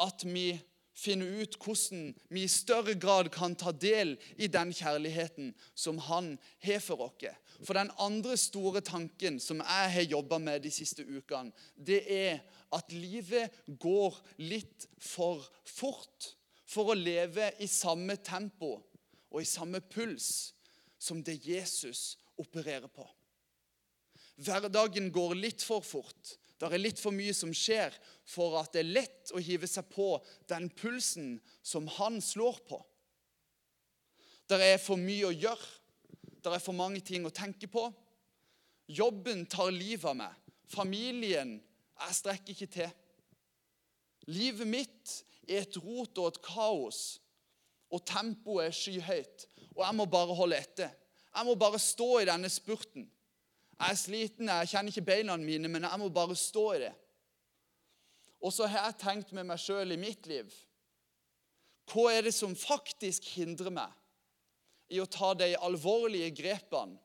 at 0.00 0.24
vi 0.24 0.52
finner 1.00 1.40
ut 1.40 1.56
hvordan 1.60 2.10
vi 2.32 2.44
i 2.44 2.50
større 2.50 2.94
grad 3.00 3.30
kan 3.32 3.54
ta 3.58 3.72
del 3.72 4.16
i 4.40 4.48
den 4.52 4.72
kjærligheten 4.74 5.52
som 5.74 6.00
han 6.08 6.34
har 6.64 6.82
for 6.84 7.06
oss. 7.06 7.28
For 7.64 7.76
den 7.76 7.92
andre 8.00 8.36
store 8.40 8.82
tanken 8.84 9.38
som 9.40 9.62
jeg 9.62 9.94
har 9.94 10.08
jobba 10.08 10.40
med 10.42 10.64
de 10.64 10.72
siste 10.72 11.04
ukene, 11.04 11.52
det 11.76 12.02
er 12.12 12.42
at 12.76 12.92
livet 12.92 13.62
går 13.80 14.18
litt 14.42 14.88
for 15.00 15.44
fort 15.68 16.34
for 16.70 16.92
å 16.92 16.98
leve 16.98 17.50
i 17.58 17.68
samme 17.70 18.16
tempo 18.22 18.76
og 19.30 19.40
i 19.42 19.48
samme 19.48 19.80
puls 19.82 20.52
som 21.00 21.22
det 21.24 21.40
Jesus 21.42 22.14
opererer 22.38 22.90
på. 22.92 23.06
Hverdagen 24.40 25.10
går 25.12 25.34
litt 25.36 25.64
for 25.64 25.84
fort. 25.84 26.36
Det 26.60 26.68
er 26.68 26.80
litt 26.80 27.00
for 27.00 27.14
mye 27.16 27.32
som 27.36 27.52
skjer 27.56 27.94
for 28.28 28.58
at 28.60 28.72
det 28.74 28.82
er 28.82 28.94
lett 28.98 29.32
å 29.32 29.40
hive 29.42 29.68
seg 29.68 29.88
på 29.92 30.12
den 30.50 30.68
pulsen 30.76 31.38
som 31.64 31.88
han 31.98 32.20
slår 32.24 32.60
på. 32.68 32.80
Det 34.50 34.58
er 34.60 34.80
for 34.82 35.00
mye 35.00 35.30
å 35.30 35.34
gjøre. 35.34 35.68
Det 36.40 36.52
er 36.52 36.62
for 36.62 36.76
mange 36.76 37.02
ting 37.04 37.26
å 37.26 37.32
tenke 37.34 37.68
på. 37.70 37.86
Jobben 38.90 39.44
tar 39.48 39.70
livet 39.72 40.08
av 40.10 40.16
meg. 40.18 40.36
Familien 40.70 41.58
Jeg 42.00 42.16
strekker 42.16 42.54
ikke 42.54 42.68
til. 42.72 42.92
Livet 44.32 44.68
mitt 44.68 45.16
er 45.50 45.66
et 45.66 45.78
rot 45.82 46.18
og 46.22 46.30
et 46.30 46.40
kaos, 46.44 47.00
og 47.90 48.04
tempoet 48.06 48.68
er 48.68 48.76
skyhøyt. 48.76 49.46
Og 49.74 49.84
jeg 49.84 49.96
må 49.98 50.06
bare 50.10 50.34
holde 50.34 50.58
etter. 50.58 50.90
Jeg 51.34 51.46
må 51.46 51.54
bare 51.58 51.78
stå 51.78 52.18
i 52.20 52.28
denne 52.28 52.50
spurten. 52.50 53.06
Jeg 53.80 53.94
er 53.94 53.98
sliten, 53.98 54.50
jeg 54.50 54.68
kjenner 54.68 54.92
ikke 54.92 55.06
beina 55.08 55.36
mine, 55.40 55.68
men 55.68 55.86
jeg 55.88 55.98
må 55.98 56.10
bare 56.12 56.36
stå 56.36 56.64
i 56.76 56.82
det. 56.84 56.92
Og 58.40 58.52
så 58.52 58.66
har 58.70 58.86
jeg 58.88 59.00
tenkt 59.02 59.32
med 59.36 59.48
meg 59.48 59.60
sjøl 59.60 59.92
i 59.92 60.00
mitt 60.00 60.24
liv 60.30 60.48
Hva 61.90 62.06
er 62.14 62.22
det 62.24 62.32
som 62.32 62.54
faktisk 62.56 63.26
hindrer 63.34 63.72
meg 63.74 63.96
i 64.90 65.00
å 65.02 65.08
ta 65.10 65.32
de 65.38 65.52
alvorlige 65.60 66.30
grepene, 66.34 66.96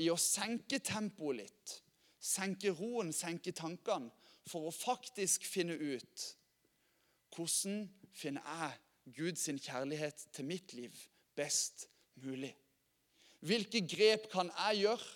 i 0.00 0.08
å 0.10 0.16
senke 0.18 0.80
tempoet 0.82 1.38
litt, 1.38 1.74
senke 2.18 2.72
roen, 2.74 3.12
senke 3.14 3.52
tankene, 3.54 4.10
for 4.48 4.66
å 4.66 4.74
faktisk 4.74 5.44
finne 5.46 5.76
ut 5.76 6.24
hvordan 7.32 7.86
finner 8.14 8.44
jeg 8.46 9.14
Guds 9.16 9.48
kjærlighet 9.64 10.26
til 10.32 10.46
mitt 10.46 10.74
liv 10.76 10.94
best 11.36 11.88
mulig? 12.22 12.52
Hvilke 13.42 13.82
grep 13.88 14.28
kan 14.30 14.52
jeg 14.54 14.84
gjøre 14.84 15.08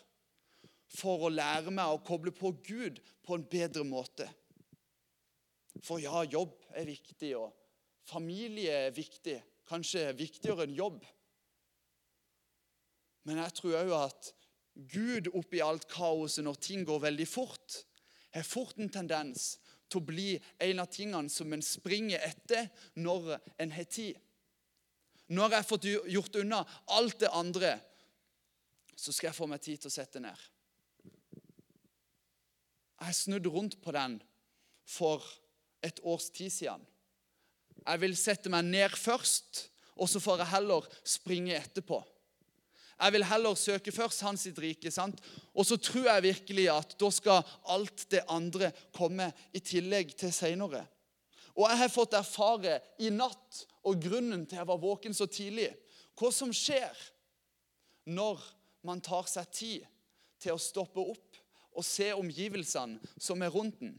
for 0.96 1.26
å 1.26 1.32
lære 1.32 1.72
meg 1.74 1.92
å 1.92 2.02
koble 2.06 2.32
på 2.34 2.52
Gud 2.66 2.98
på 3.26 3.36
en 3.36 3.46
bedre 3.50 3.84
måte. 3.86 4.26
For 5.84 6.00
ja, 6.00 6.22
jobb 6.24 6.56
er 6.74 6.88
viktig, 6.88 7.34
og 7.36 7.52
familie 8.08 8.86
er 8.86 8.96
viktig. 8.96 9.36
Kanskje 9.66 10.08
viktigere 10.16 10.64
enn 10.66 10.76
jobb. 10.78 11.02
Men 13.26 13.42
jeg 13.42 13.56
tror 13.58 13.78
òg 13.80 13.92
at 13.98 14.32
Gud 14.92 15.30
oppi 15.34 15.62
alt 15.64 15.88
kaoset, 15.90 16.44
når 16.46 16.60
ting 16.62 16.84
går 16.86 17.02
veldig 17.08 17.26
fort, 17.28 17.80
har 18.36 18.46
fort 18.46 18.78
en 18.78 18.92
tendens 18.92 19.56
til 19.88 20.00
å 20.00 20.06
bli 20.06 20.30
en 20.62 20.82
av 20.82 20.90
tingene 20.92 21.30
som 21.32 21.52
en 21.54 21.64
springer 21.64 22.22
etter 22.26 22.68
når 22.98 23.36
en 23.62 23.74
har 23.74 23.88
tid. 23.90 24.16
Når 25.26 25.50
jeg 25.50 25.58
har 25.58 25.68
fått 25.68 25.88
gjort 26.14 26.38
unna 26.38 26.62
alt 26.94 27.18
det 27.22 27.32
andre, 27.34 27.72
så 28.96 29.12
skal 29.12 29.30
jeg 29.30 29.38
få 29.38 29.48
meg 29.50 29.62
tid 29.62 29.80
til 29.82 29.90
å 29.90 29.96
sette 29.96 30.22
ned. 30.22 30.36
Jeg 32.96 33.18
snudde 33.18 33.52
rundt 33.52 33.76
på 33.82 33.92
den 33.92 34.20
for 34.88 35.24
et 35.84 35.98
års 36.06 36.30
tid 36.34 36.50
siden. 36.50 36.84
Jeg 37.86 38.02
vil 38.02 38.16
sette 38.18 38.50
meg 38.50 38.66
ned 38.66 38.94
først, 38.98 39.66
og 40.00 40.08
så 40.10 40.20
får 40.22 40.42
jeg 40.42 40.54
heller 40.54 40.86
springe 41.06 41.58
etterpå. 41.58 42.00
Jeg 42.96 43.12
vil 43.12 43.26
heller 43.28 43.56
søke 43.60 43.92
først 43.92 44.22
hans 44.24 44.46
sitt 44.46 44.58
rike. 44.58 44.90
sant? 44.90 45.20
Og 45.54 45.66
så 45.68 45.76
tror 45.76 46.08
jeg 46.08 46.22
virkelig 46.30 46.68
at 46.72 46.94
da 47.00 47.10
skal 47.12 47.44
alt 47.72 48.06
det 48.10 48.24
andre 48.28 48.72
komme 48.96 49.28
i 49.52 49.60
tillegg 49.60 50.14
til 50.16 50.32
seinere. 50.32 50.86
Og 51.56 51.68
jeg 51.70 51.78
har 51.80 51.92
fått 51.92 52.16
erfare 52.16 52.78
i 53.00 53.10
natt, 53.12 53.64
og 53.86 54.00
grunnen 54.02 54.44
til 54.46 54.58
jeg 54.58 54.68
var 54.68 54.80
våken 54.80 55.14
så 55.14 55.28
tidlig, 55.30 55.70
hva 56.16 56.32
som 56.32 56.52
skjer 56.52 56.96
når 58.08 58.40
man 58.86 59.00
tar 59.04 59.28
seg 59.28 59.52
tid 59.52 59.86
til 60.40 60.56
å 60.56 60.60
stoppe 60.60 61.00
opp 61.00 61.40
og 61.76 61.84
se 61.84 62.08
omgivelsene 62.16 63.00
som 63.20 63.42
er 63.44 63.52
rundt 63.52 63.80
den. 63.80 63.94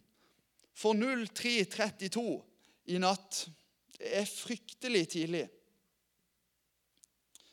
For 0.77 0.97
03.32 0.97 2.23
i 2.93 2.99
natt 3.01 3.47
Det 3.97 4.11
er 4.13 4.27
fryktelig 4.29 5.07
tidlig. 5.09 5.47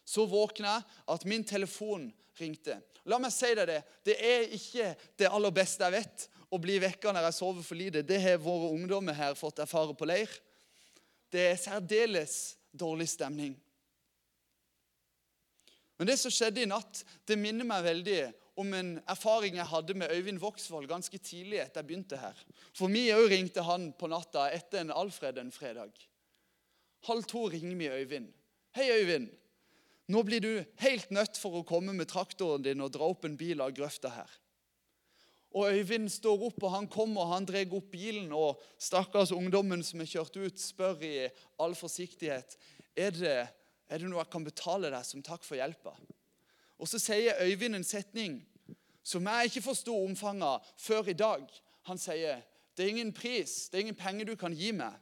Så 0.04 0.26
våkna 0.28 0.76
jeg 0.76 0.86
at 1.14 1.24
min 1.28 1.44
telefon 1.44 2.10
ringte. 2.38 2.78
La 3.08 3.18
meg 3.20 3.32
si 3.34 3.50
deg 3.56 3.68
det. 3.68 3.80
Det 4.04 4.16
er 4.20 4.54
ikke 4.56 4.92
det 5.20 5.30
aller 5.30 5.54
beste 5.54 5.84
jeg 5.84 5.96
vet, 5.98 6.28
å 6.54 6.60
bli 6.60 6.78
vekka 6.82 7.12
når 7.12 7.28
jeg 7.28 7.36
sover 7.38 7.66
for 7.66 7.78
lite. 7.78 8.04
Det 8.06 8.20
har 8.22 8.40
våre 8.42 8.72
ungdommer 8.74 9.16
her 9.16 9.36
fått 9.38 9.62
erfare 9.64 9.96
på 9.96 10.08
leir. 10.08 10.30
Det 11.32 11.48
er 11.50 11.60
særdeles 11.60 12.54
dårlig 12.70 13.08
stemning. 13.10 13.56
Men 15.98 16.10
det 16.10 16.16
som 16.18 16.32
skjedde 16.32 16.62
i 16.62 16.68
natt, 16.68 17.04
det 17.26 17.38
minner 17.38 17.66
meg 17.66 17.84
veldig 17.86 18.18
om 18.60 18.70
en 18.74 18.90
erfaring 19.10 19.58
jeg 19.58 19.70
hadde 19.70 19.96
med 19.98 20.12
Øyvind 20.14 20.40
Voksvold 20.42 20.88
ganske 20.90 21.18
tidlig 21.18 21.60
etter 21.62 21.82
jeg 21.82 21.88
begynte 21.90 22.18
her. 22.18 22.38
For 22.74 22.90
vi 22.90 23.08
òg 23.14 23.28
ringte 23.30 23.64
han 23.66 23.88
på 23.98 24.10
natta 24.10 24.48
etter 24.54 24.82
en 24.82 24.94
Alfred 24.94 25.38
en 25.42 25.54
fredag. 25.54 25.94
Halv 27.08 27.26
to 27.30 27.46
ringer 27.50 27.76
vi 27.76 27.90
Øyvind. 27.90 28.28
'Hei, 28.74 28.90
Øyvind. 28.90 29.28
Nå 30.08 30.22
blir 30.22 30.40
du 30.44 30.64
helt 30.82 31.10
nødt 31.14 31.38
for 31.40 31.60
å 31.60 31.66
komme 31.66 31.94
med 31.96 32.10
traktoren 32.10 32.64
din 32.64 32.82
og 32.84 32.92
dra 32.92 33.08
opp 33.08 33.24
en 33.24 33.38
bil 33.40 33.62
av 33.64 33.72
grøfta 33.76 34.12
her.' 34.12 34.40
Og 35.54 35.70
Øyvind 35.70 36.08
står 36.10 36.48
opp, 36.48 36.62
og 36.66 36.72
han 36.72 36.88
kommer 36.90 37.22
og 37.22 37.30
han 37.30 37.44
drar 37.46 37.76
opp 37.76 37.92
bilen. 37.92 38.32
Og 38.34 38.58
stakkars 38.78 39.30
ungdommen 39.30 39.84
som 39.86 40.00
er 40.02 40.10
kjørt 40.10 40.34
ut, 40.34 40.58
spør 40.58 41.04
i 41.06 41.28
all 41.62 41.76
forsiktighet 41.78 42.56
er 42.96 43.14
det, 43.14 43.36
er 43.86 44.02
det 44.02 44.08
noe 44.10 44.24
jeg 44.24 44.32
kan 44.32 44.46
betale 44.46 44.90
deg 44.90 45.06
som 45.06 45.22
takk 45.22 45.46
for 45.46 45.54
hjelpa. 45.54 45.94
Og 46.74 46.90
så 46.90 46.98
sier 46.98 47.38
Øyvind 47.46 47.78
en 47.78 47.86
setning 47.86 48.40
som 49.06 49.26
jeg 49.30 49.52
ikke 49.52 49.68
forsto 49.68 49.94
omfanget 49.94 50.74
før 50.80 51.12
i 51.12 51.16
dag. 51.22 51.46
Han 51.86 52.02
sier 52.02 52.42
det 52.74 52.84
er 52.84 52.90
ingen 52.90 53.12
pris, 53.14 53.68
det 53.70 53.78
er 53.78 53.86
ingen 53.86 53.98
penger 53.98 54.26
du 54.26 54.34
kan 54.34 54.54
gi 54.58 54.72
meg 54.74 54.98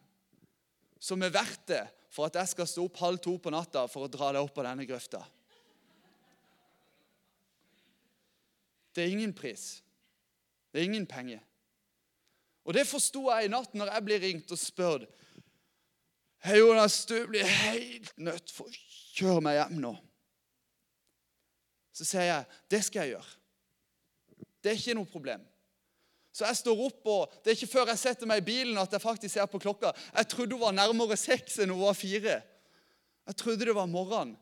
som 1.03 1.23
er 1.23 1.35
verdt 1.35 1.65
det 1.73 1.83
for 2.13 2.29
at 2.29 2.37
jeg 2.39 2.53
skal 2.53 2.69
stå 2.69 2.85
opp 2.87 3.01
halv 3.03 3.19
to 3.23 3.35
på 3.43 3.51
natta 3.51 3.87
for 3.91 4.07
å 4.07 4.13
dra 4.13 4.31
deg 4.37 4.45
opp 4.45 4.61
av 4.61 4.69
denne 4.69 4.87
grøfta. 4.87 5.23
Det 8.93 9.03
er 9.03 9.15
ingen 9.15 9.33
pris. 9.35 9.81
Det 10.71 10.81
er 10.81 10.87
ingen 10.87 11.09
penger. 11.09 11.41
Og 12.63 12.77
det 12.77 12.87
forsto 12.87 13.25
jeg 13.33 13.49
i 13.49 13.51
natt 13.51 13.75
når 13.75 13.91
jeg 13.91 14.07
blir 14.07 14.23
ringt 14.23 14.55
og 14.55 14.61
spurt. 14.61 15.09
Hei, 16.43 16.59
Jonas, 16.59 17.01
du 17.07 17.17
blir 17.31 17.47
helt 17.47 18.17
nødt 18.19 18.51
for 18.51 18.67
å 18.67 18.81
kjøre 19.15 19.43
meg 19.47 19.59
hjem 19.59 19.79
nå. 19.83 19.93
Så 21.95 22.07
sier 22.09 22.29
jeg 22.29 22.61
det 22.73 22.83
skal 22.87 23.05
jeg 23.07 23.17
gjøre. 23.17 23.39
Det 24.63 24.71
er 24.73 24.79
ikke 24.79 24.97
noe 24.99 25.11
problem. 25.11 25.43
Så 26.33 26.47
jeg 26.47 26.57
står 26.63 26.81
opp, 26.87 27.01
og 27.13 27.35
det 27.45 27.53
er 27.53 27.59
ikke 27.59 27.75
før 27.75 27.91
jeg 27.93 28.01
setter 28.01 28.29
meg 28.29 28.41
i 28.41 28.47
bilen 28.47 28.79
at 28.81 28.95
jeg 28.95 29.05
faktisk 29.05 29.35
ser 29.35 29.49
på 29.53 29.61
klokka. 29.61 29.93
Jeg 30.17 30.31
trodde 30.33 30.57
hun 30.57 30.65
var 30.65 30.77
nærmere 30.77 31.19
seks 31.21 31.59
enn 31.61 31.75
hun 31.75 31.83
var 31.85 31.97
fire. 31.99 32.39
Jeg 33.29 33.39
trodde 33.39 33.69
det 33.69 33.77
var 33.77 33.91
morgenen. 33.91 34.39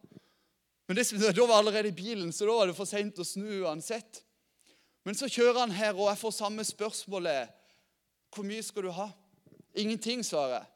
Men 0.86 0.98
det, 0.98 1.08
da 1.10 1.46
var 1.46 1.56
jeg 1.56 1.58
allerede 1.64 1.90
i 1.90 1.96
bilen, 1.96 2.30
så 2.32 2.46
da 2.46 2.54
var 2.60 2.70
det 2.70 2.78
for 2.78 2.88
seint 2.88 3.18
å 3.18 3.26
snu 3.26 3.48
uansett. 3.64 4.22
Men 5.06 5.18
så 5.18 5.30
kjører 5.30 5.64
han 5.64 5.74
her, 5.74 5.96
og 5.96 6.12
jeg 6.12 6.20
får 6.22 6.36
samme 6.36 6.66
spørsmålet. 6.66 7.50
Hvor 8.30 8.46
mye 8.46 8.62
skal 8.62 8.86
du 8.86 8.92
ha? 8.94 9.08
Ingenting, 9.78 10.22
svarer 10.26 10.60
jeg. 10.60 10.70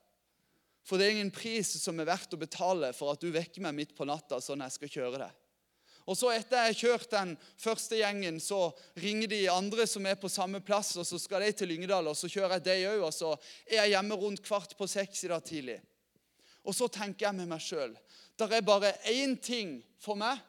For 0.85 1.01
det 1.01 1.07
er 1.07 1.17
ingen 1.17 1.33
pris 1.35 1.71
som 1.81 2.01
er 2.01 2.09
verdt 2.09 2.35
å 2.37 2.41
betale 2.41 2.91
for 2.97 3.15
at 3.15 3.23
du 3.23 3.31
vekker 3.33 3.63
meg 3.65 3.77
midt 3.79 3.95
på 3.97 4.07
natta 4.09 4.41
sånn 4.43 4.65
jeg 4.67 4.75
skal 4.75 4.93
kjøre 4.99 5.23
deg. 5.23 5.44
Og 6.05 6.19
så 6.19 6.35
Etter 6.35 6.61
jeg 6.61 6.73
har 6.73 6.81
kjørt 6.81 7.11
den 7.15 7.31
første 7.57 7.97
gjengen, 7.97 8.37
så 8.41 8.69
ringer 9.01 9.31
de 9.31 9.41
andre 9.49 9.87
som 9.89 10.05
er 10.07 10.19
på 10.21 10.29
samme 10.29 10.61
plass. 10.61 10.97
og 11.01 11.07
Så 11.09 11.19
skal 11.19 11.47
de 11.47 11.53
til 11.53 11.71
Lyngdal, 11.73 12.11
og 12.11 12.17
så 12.17 12.29
kjører 12.29 12.59
jeg 12.59 12.65
dem 12.67 12.91
òg. 12.91 13.07
Og 13.09 13.15
så 13.15 13.33
er 13.67 13.83
jeg 13.83 13.95
hjemme 13.95 14.19
rundt 14.21 14.45
kvart 14.45 14.77
på 14.77 14.89
seks 14.91 15.25
i 15.25 15.33
dag 15.33 15.45
tidlig. 15.45 15.79
Og 16.65 16.77
så 16.77 16.89
tenker 16.89 17.27
jeg 17.27 17.37
med 17.41 17.49
meg 17.49 17.65
sjøl 17.65 17.97
det 18.35 18.51
er 18.51 18.67
bare 18.67 18.91
én 19.07 19.37
ting 19.39 19.77
for 20.03 20.19
meg 20.19 20.41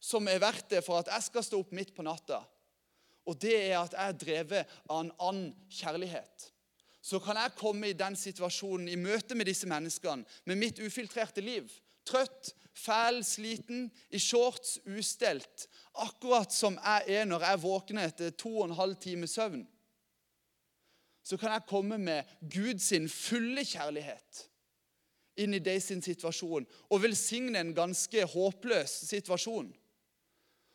som 0.00 0.26
er 0.28 0.40
verdt 0.42 0.72
det 0.72 0.80
for 0.82 0.98
at 0.98 1.10
jeg 1.12 1.26
skal 1.28 1.44
stå 1.44 1.60
opp 1.60 1.74
midt 1.76 1.92
på 1.94 2.02
natta. 2.02 2.40
Og 3.28 3.36
det 3.38 3.54
er 3.54 3.76
at 3.78 3.94
jeg 3.94 4.08
er 4.08 4.16
drevet 4.18 4.72
av 4.88 5.04
en 5.04 5.12
annen 5.20 5.52
kjærlighet. 5.70 6.48
Så 7.00 7.20
kan 7.22 7.38
jeg 7.38 7.54
komme 7.56 7.90
i 7.90 7.96
den 7.96 8.16
situasjonen 8.18 8.88
i 8.90 8.98
møte 8.98 9.36
med 9.36 9.48
disse 9.48 9.68
menneskene 9.70 10.26
med 10.48 10.58
mitt 10.60 10.80
ufiltrerte 10.82 11.44
liv. 11.44 11.68
Trøtt, 12.10 12.52
fæl, 12.74 13.20
sliten, 13.26 13.88
i 14.10 14.18
shorts, 14.18 14.78
ustelt. 14.98 15.68
Akkurat 15.94 16.52
som 16.54 16.78
jeg 16.80 17.20
er 17.20 17.28
når 17.28 17.46
jeg 17.46 17.62
våkner 17.62 18.10
etter 18.10 18.34
to 18.34 18.56
og 18.58 18.68
en 18.68 18.78
halv 18.78 18.98
time 19.02 19.30
søvn. 19.30 19.64
Så 21.22 21.36
kan 21.38 21.52
jeg 21.54 21.68
komme 21.68 21.98
med 22.00 22.26
Guds 22.50 22.90
fulle 23.14 23.62
kjærlighet 23.64 24.46
inn 25.40 25.54
i 25.54 25.62
deg 25.62 25.80
sin 25.82 26.02
situasjon 26.04 26.66
og 26.90 27.02
velsigne 27.02 27.60
en 27.60 27.74
ganske 27.76 28.24
håpløs 28.32 28.96
situasjon. 29.08 29.70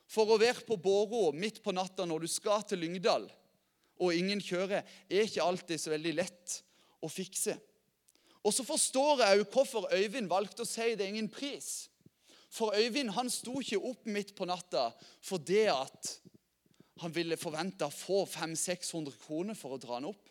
For 0.09 0.29
å 0.29 0.39
være 0.41 0.65
på 0.67 0.77
Bårå 0.81 1.31
midt 1.35 1.61
på 1.65 1.73
natta 1.75 2.05
når 2.05 2.25
du 2.25 2.31
skal 2.31 2.63
til 2.67 2.83
Lyngdal, 2.83 3.25
og 3.95 4.13
ingen 4.13 4.41
kjører, 4.43 4.83
er 5.09 5.25
ikke 5.25 5.43
alltid 5.43 5.81
så 5.81 5.93
veldig 5.93 6.13
lett 6.17 6.59
å 7.01 7.09
fikse. 7.09 7.55
Og 8.45 8.53
så 8.53 8.63
forstår 8.65 9.23
jeg 9.23 9.39
jo 9.39 9.47
hvorfor 9.51 9.89
Øyvind 9.95 10.29
valgte 10.29 10.63
å 10.63 10.69
si 10.69 10.93
det 10.93 11.07
er 11.07 11.13
ingen 11.15 11.31
pris. 11.33 11.87
For 12.53 12.77
Øyvind 12.77 13.09
han 13.15 13.29
sto 13.33 13.57
ikke 13.59 13.81
opp 13.89 14.05
midt 14.05 14.35
på 14.37 14.45
natta 14.47 14.91
for 15.25 15.41
det 15.41 15.65
at 15.73 16.11
han 17.01 17.11
ville 17.15 17.39
forvente 17.39 17.87
å 17.87 17.91
få 17.91 18.21
500-600 18.29 19.17
kroner 19.25 19.57
for 19.57 19.75
å 19.75 19.81
dra 19.81 19.97
han 19.97 20.07
opp. 20.11 20.29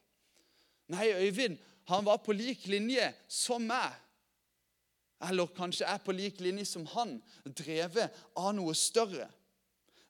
Nei, 0.95 1.11
Øyvind 1.11 1.59
han 1.91 2.07
var 2.07 2.23
på 2.25 2.33
lik 2.33 2.69
linje 2.71 3.11
som 3.29 3.67
meg. 3.69 3.99
Eller 5.25 5.51
kanskje 5.57 5.89
er 5.89 6.01
på 6.05 6.15
lik 6.17 6.41
linje 6.45 6.67
som 6.69 6.87
han, 6.95 7.19
drevet 7.45 8.15
av 8.37 8.53
noe 8.57 8.75
større. 8.77 9.27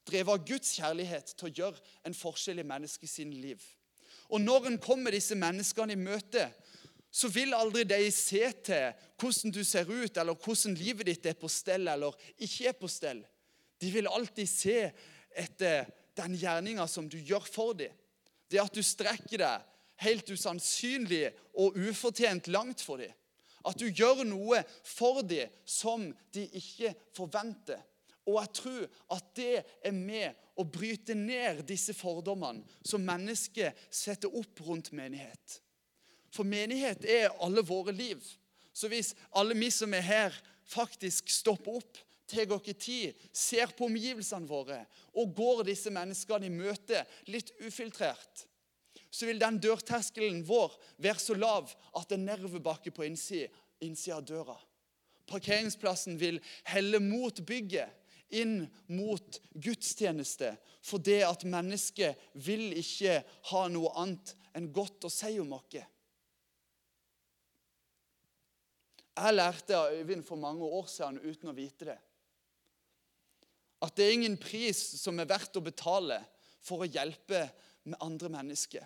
Drevet 0.06 0.34
av 0.34 0.46
Guds 0.46 0.74
kjærlighet 0.76 1.32
til 1.34 1.48
å 1.48 1.54
gjøre 1.58 1.82
en 2.06 2.16
forskjell 2.16 2.60
i 2.60 2.66
menneskets 2.68 3.18
liv. 3.32 3.62
Og 4.30 4.40
når 4.40 4.70
en 4.70 4.78
kommer 4.82 5.14
disse 5.14 5.36
menneskene 5.38 5.94
i 5.94 6.00
møte, 6.00 6.46
så 7.14 7.28
vil 7.30 7.54
aldri 7.54 7.84
de 7.86 8.10
se 8.10 8.42
til 8.66 9.10
hvordan 9.20 9.52
du 9.54 9.60
ser 9.64 9.86
ut, 9.86 10.16
eller 10.18 10.34
hvordan 10.34 10.74
livet 10.74 11.06
ditt 11.06 11.28
er 11.30 11.36
på 11.38 11.50
stell 11.52 11.86
eller 11.92 12.16
ikke 12.42 12.72
er 12.72 12.78
på 12.78 12.90
stell. 12.90 13.20
De 13.78 13.90
vil 13.94 14.10
alltid 14.10 14.50
se 14.50 14.78
etter 15.30 15.86
den 16.18 16.34
gjerninga 16.38 16.86
som 16.90 17.06
du 17.10 17.18
gjør 17.18 17.46
for 17.46 17.76
dem. 17.78 17.92
Det 18.50 18.58
at 18.62 18.74
du 18.74 18.82
strekker 18.82 19.40
deg 19.44 19.70
helt 20.02 20.30
usannsynlig 20.34 21.28
og 21.62 21.78
ufortjent 21.78 22.50
langt 22.50 22.82
for 22.82 23.02
dem. 23.02 23.14
At 23.64 23.78
du 23.80 23.86
gjør 23.86 24.24
noe 24.26 24.60
for 24.82 25.22
dem 25.22 25.52
som 25.64 26.10
de 26.34 26.48
ikke 26.58 26.92
forventer. 27.16 27.78
Og 28.26 28.40
jeg 28.40 28.52
tror 28.58 28.84
at 29.14 29.30
det 29.36 29.54
er 29.84 29.94
med 29.94 30.34
å 30.58 30.66
bryte 30.66 31.14
ned 31.14 31.62
disse 31.68 31.94
fordommene 31.96 32.64
som 32.86 33.04
mennesker 33.04 33.74
setter 33.92 34.34
opp 34.34 34.64
rundt 34.66 34.90
menighet. 34.96 35.60
For 36.34 36.46
menighet 36.46 37.04
er 37.06 37.34
alle 37.44 37.62
våre 37.62 37.94
liv. 37.94 38.18
Så 38.74 38.90
hvis 38.90 39.12
alle 39.38 39.54
vi 39.54 39.70
som 39.70 39.94
er 39.94 40.02
her, 40.02 40.34
faktisk 40.66 41.30
stopper 41.30 41.78
opp, 41.78 42.00
tar 42.26 42.50
oss 42.56 42.72
tid, 42.80 43.14
ser 43.32 43.70
på 43.76 43.86
omgivelsene 43.86 44.48
våre 44.48 44.80
og 45.14 45.34
går 45.36 45.62
disse 45.68 45.92
menneskene 45.92 46.48
i 46.48 46.52
møte 46.52 47.04
litt 47.30 47.52
ufiltrert, 47.62 48.46
så 49.14 49.28
vil 49.28 49.38
den 49.38 49.60
dørterskelen 49.62 50.42
vår 50.48 50.74
være 51.04 51.22
så 51.22 51.36
lav 51.38 51.70
at 51.94 52.08
det 52.08 52.16
er 52.16 52.24
nervebakke 52.24 52.90
på 52.90 53.04
innsida 53.06 54.16
av 54.16 54.24
døra. 54.26 54.56
Parkeringsplassen 55.30 56.18
vil 56.18 56.40
helle 56.66 56.98
mot 57.00 57.38
bygget, 57.46 57.92
inn 58.34 58.64
mot 58.90 59.38
gudstjeneste, 59.52 60.56
for 60.82 60.98
det 60.98 61.20
at 61.22 61.44
mennesket 61.46 62.18
vil 62.34 62.72
ikke 62.80 63.20
ha 63.52 63.66
noe 63.70 63.92
annet 64.00 64.34
enn 64.56 64.72
godt 64.74 65.06
å 65.06 65.12
si 65.12 65.36
om 65.38 65.54
oss. 65.54 65.84
Jeg 69.14 69.34
lærte 69.34 69.76
av 69.78 69.92
Øyvind 69.94 70.24
for 70.26 70.40
mange 70.40 70.66
år 70.66 70.88
siden 70.90 71.20
uten 71.22 71.52
å 71.52 71.56
vite 71.56 71.86
det. 71.86 71.98
At 73.84 73.94
det 73.96 74.06
er 74.06 74.16
ingen 74.16 74.38
pris 74.40 74.80
som 74.98 75.20
er 75.20 75.28
verdt 75.30 75.58
å 75.60 75.62
betale 75.62 76.18
for 76.64 76.82
å 76.82 76.88
hjelpe 76.88 77.44
med 77.84 78.00
andre 78.02 78.30
mennesker. 78.32 78.84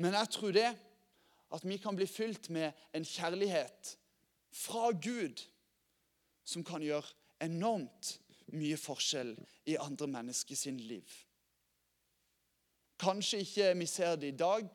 Men 0.00 0.16
jeg 0.16 0.32
tror 0.36 0.56
det 0.56 0.68
at 1.50 1.64
vi 1.66 1.78
kan 1.82 1.96
bli 1.96 2.06
fylt 2.08 2.48
med 2.52 2.76
en 2.96 3.06
kjærlighet 3.06 3.94
fra 4.54 4.90
Gud 4.92 5.42
som 6.44 6.64
kan 6.66 6.82
gjøre 6.82 7.08
enormt 7.44 8.16
mye 8.54 8.78
forskjell 8.80 9.34
i 9.70 9.76
andre 9.80 10.08
menneskers 10.10 10.66
liv. 10.80 11.18
Kanskje 13.00 13.44
ikke 13.44 13.74
vi 13.78 13.86
ser 13.88 14.16
det 14.20 14.34
i 14.34 14.36
dag. 14.36 14.66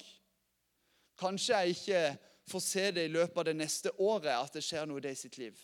Kanskje 1.19 1.59
jeg 1.59 1.75
ikke 1.75 1.99
får 2.47 2.61
se 2.61 2.85
det 2.91 3.07
i 3.07 3.13
løpet 3.13 3.37
av 3.41 3.47
det 3.49 3.57
neste 3.57 3.91
året, 4.01 4.33
at 4.35 4.53
det 4.53 4.63
skjer 4.65 4.85
noe 4.89 5.01
i 5.01 5.05
det 5.07 5.15
sitt 5.17 5.37
liv. 5.41 5.57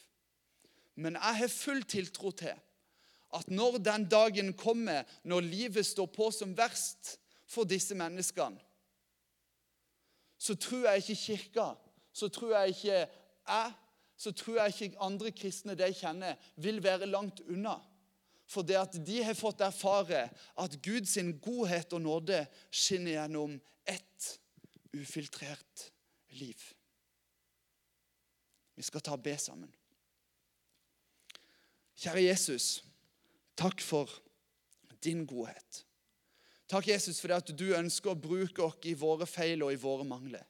Men 0.95 1.17
jeg 1.17 1.39
har 1.41 1.53
full 1.53 1.83
tiltro 1.87 2.31
til 2.35 2.57
at 3.31 3.47
når 3.47 3.77
den 3.79 4.07
dagen 4.11 4.51
kommer, 4.57 5.05
når 5.23 5.45
livet 5.45 5.87
står 5.87 6.09
på 6.11 6.31
som 6.35 6.55
verst 6.57 7.15
for 7.47 7.67
disse 7.67 7.95
menneskene, 7.95 8.59
så 10.41 10.55
tror 10.57 10.87
jeg 10.89 11.03
ikke 11.03 11.21
Kirka, 11.21 11.67
så 12.13 12.27
tror 12.33 12.55
jeg 12.57 12.73
ikke 12.73 12.97
jeg, 12.97 13.73
så 14.17 14.31
tror 14.33 14.57
jeg 14.57 14.73
ikke 14.73 15.01
andre 15.05 15.31
kristne 15.31 15.75
de 15.77 15.89
kjenner, 15.93 16.37
vil 16.57 16.81
være 16.83 17.09
langt 17.09 17.43
unna. 17.45 17.77
For 18.49 18.65
det 18.67 18.79
at 18.79 18.97
de 19.05 19.21
har 19.23 19.37
fått 19.37 19.61
erfare 19.63 20.25
at 20.59 20.77
Guds 20.83 21.13
godhet 21.45 21.93
og 21.93 22.01
nåde 22.03 22.41
skinner 22.73 23.15
gjennom 23.15 23.55
ett 23.87 24.31
ufiltrert 24.97 25.91
liv. 26.39 26.61
Vi 28.75 28.83
skal 28.85 29.03
ta 29.03 29.15
og 29.17 29.23
be 29.23 29.35
sammen. 29.37 29.71
Kjære 32.01 32.23
Jesus, 32.25 32.81
takk 33.59 33.81
for 33.83 34.09
din 35.03 35.25
godhet. 35.29 35.83
Takk, 36.71 36.87
Jesus, 36.87 37.19
for 37.19 37.27
det 37.27 37.41
at 37.41 37.51
du 37.59 37.73
ønsker 37.75 38.13
å 38.13 38.17
bruke 38.17 38.63
oss 38.63 38.87
i 38.87 38.95
våre 38.95 39.27
feil 39.27 39.61
og 39.65 39.73
i 39.73 39.79
våre 39.79 40.05
mangler. 40.07 40.45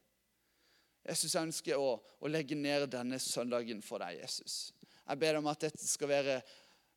Jesus 1.02 1.34
ønsker 1.34 1.80
å, 1.82 1.96
å 1.98 2.30
legge 2.30 2.54
ned 2.54 2.86
denne 2.92 3.18
søndagen 3.18 3.82
for 3.82 4.04
deg, 4.04 4.20
Jesus. 4.22 4.70
Jeg 5.02 5.18
ber 5.18 5.40
om 5.40 5.48
at 5.50 5.64
dette 5.66 5.82
skal 5.82 6.12
være 6.12 6.36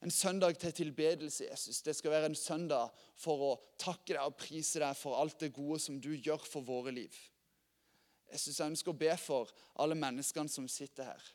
en 0.05 0.13
søndag 0.13 0.59
til 0.61 0.75
tilbedelse, 0.77 1.47
Jesus. 1.49 1.81
Det 1.81 1.95
skal 1.97 2.13
være 2.13 2.29
en 2.29 2.37
søndag 2.37 2.93
for 3.17 3.47
å 3.47 3.53
takke 3.81 4.13
deg 4.13 4.21
og 4.21 4.37
prise 4.37 4.83
deg 4.83 4.93
for 4.99 5.17
alt 5.17 5.39
det 5.41 5.55
gode 5.55 5.79
som 5.81 5.97
du 5.97 6.11
gjør 6.13 6.45
for 6.45 6.67
våre 6.67 6.93
liv. 6.93 7.15
Jeg 8.31 8.55
ønsker 8.65 8.91
å 8.91 8.97
be 8.97 9.11
for 9.21 9.51
alle 9.81 9.97
menneskene 9.97 10.51
som 10.51 10.67
sitter 10.71 11.11
her. 11.11 11.27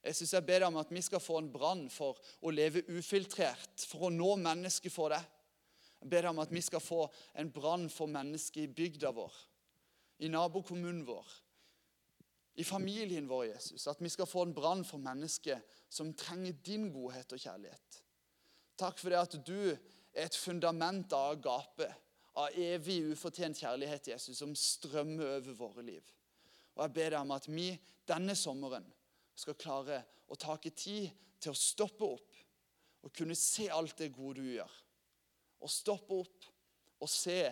Jeg 0.00 0.16
syns 0.16 0.32
jeg 0.32 0.46
ber 0.48 0.62
deg 0.62 0.70
om 0.70 0.78
at 0.80 0.92
vi 0.94 1.02
skal 1.04 1.20
få 1.20 1.36
en 1.42 1.50
brann 1.52 1.84
for 1.92 2.16
å 2.40 2.52
leve 2.54 2.82
ufiltrert, 2.88 3.84
for 3.90 4.08
å 4.08 4.14
nå 4.14 4.32
mennesket 4.40 4.92
for 4.92 5.12
deg. 5.12 5.26
Jeg 6.00 6.08
ber 6.08 6.24
deg 6.24 6.32
om 6.32 6.40
at 6.40 6.52
vi 6.54 6.62
skal 6.64 6.80
få 6.80 7.04
en 7.36 7.50
brann 7.52 7.84
for 7.92 8.08
mennesket 8.08 8.64
i 8.64 8.72
bygda 8.72 9.12
vår, 9.12 9.34
i 10.24 10.30
nabokommunen 10.32 11.04
vår, 11.04 11.28
i 12.60 12.64
familien 12.64 13.28
vår, 13.28 13.50
Jesus. 13.52 13.86
At 13.88 14.00
vi 14.00 14.08
skal 14.12 14.28
få 14.28 14.46
en 14.46 14.54
brann 14.56 14.82
for 14.84 15.00
mennesket 15.00 15.76
som 15.92 16.14
trenger 16.16 16.56
din 16.64 16.88
godhet 16.92 17.36
og 17.36 17.40
kjærlighet. 17.40 18.00
Takk 18.80 18.98
for 19.00 19.12
det 19.12 19.20
at 19.20 19.36
du 19.44 19.58
er 19.70 20.24
et 20.24 20.36
fundament 20.36 21.12
av 21.16 21.36
agape, 21.36 21.90
av 22.40 22.56
evig 22.56 23.02
ufortjent 23.12 23.60
kjærlighet 23.60 24.08
Jesus, 24.14 24.40
som 24.40 24.56
strømmer 24.56 25.36
over 25.36 25.56
våre 25.58 25.84
liv. 25.84 26.12
Og 26.76 26.84
Jeg 26.84 26.94
ber 26.96 27.10
deg 27.14 27.20
om 27.20 27.34
at 27.34 27.48
vi 27.50 27.68
denne 28.08 28.36
sommeren 28.38 28.86
skal 29.38 29.58
klare 29.58 30.02
å 30.30 30.38
take 30.38 30.72
tid 30.76 31.10
til 31.40 31.52
å 31.52 31.58
stoppe 31.58 32.06
opp 32.06 32.38
og 33.00 33.12
kunne 33.16 33.36
se 33.38 33.68
alt 33.72 33.96
det 33.98 34.12
gode 34.14 34.44
du 34.44 34.50
gjør. 34.52 34.72
Og 35.60 35.72
stoppe 35.72 36.20
opp 36.20 36.48
og 37.00 37.08
se 37.08 37.42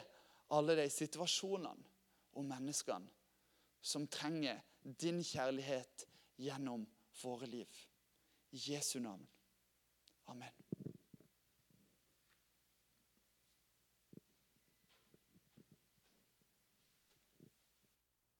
alle 0.54 0.76
de 0.78 0.86
situasjonene 0.92 1.94
og 2.38 2.46
menneskene 2.46 3.08
som 3.84 4.06
trenger 4.10 4.60
din 4.82 5.20
kjærlighet 5.24 6.06
gjennom 6.40 6.86
våre 7.22 7.48
liv. 7.50 7.84
I 8.52 8.60
Jesu 8.72 8.98
navn. 9.00 9.26
Amen. 10.28 10.67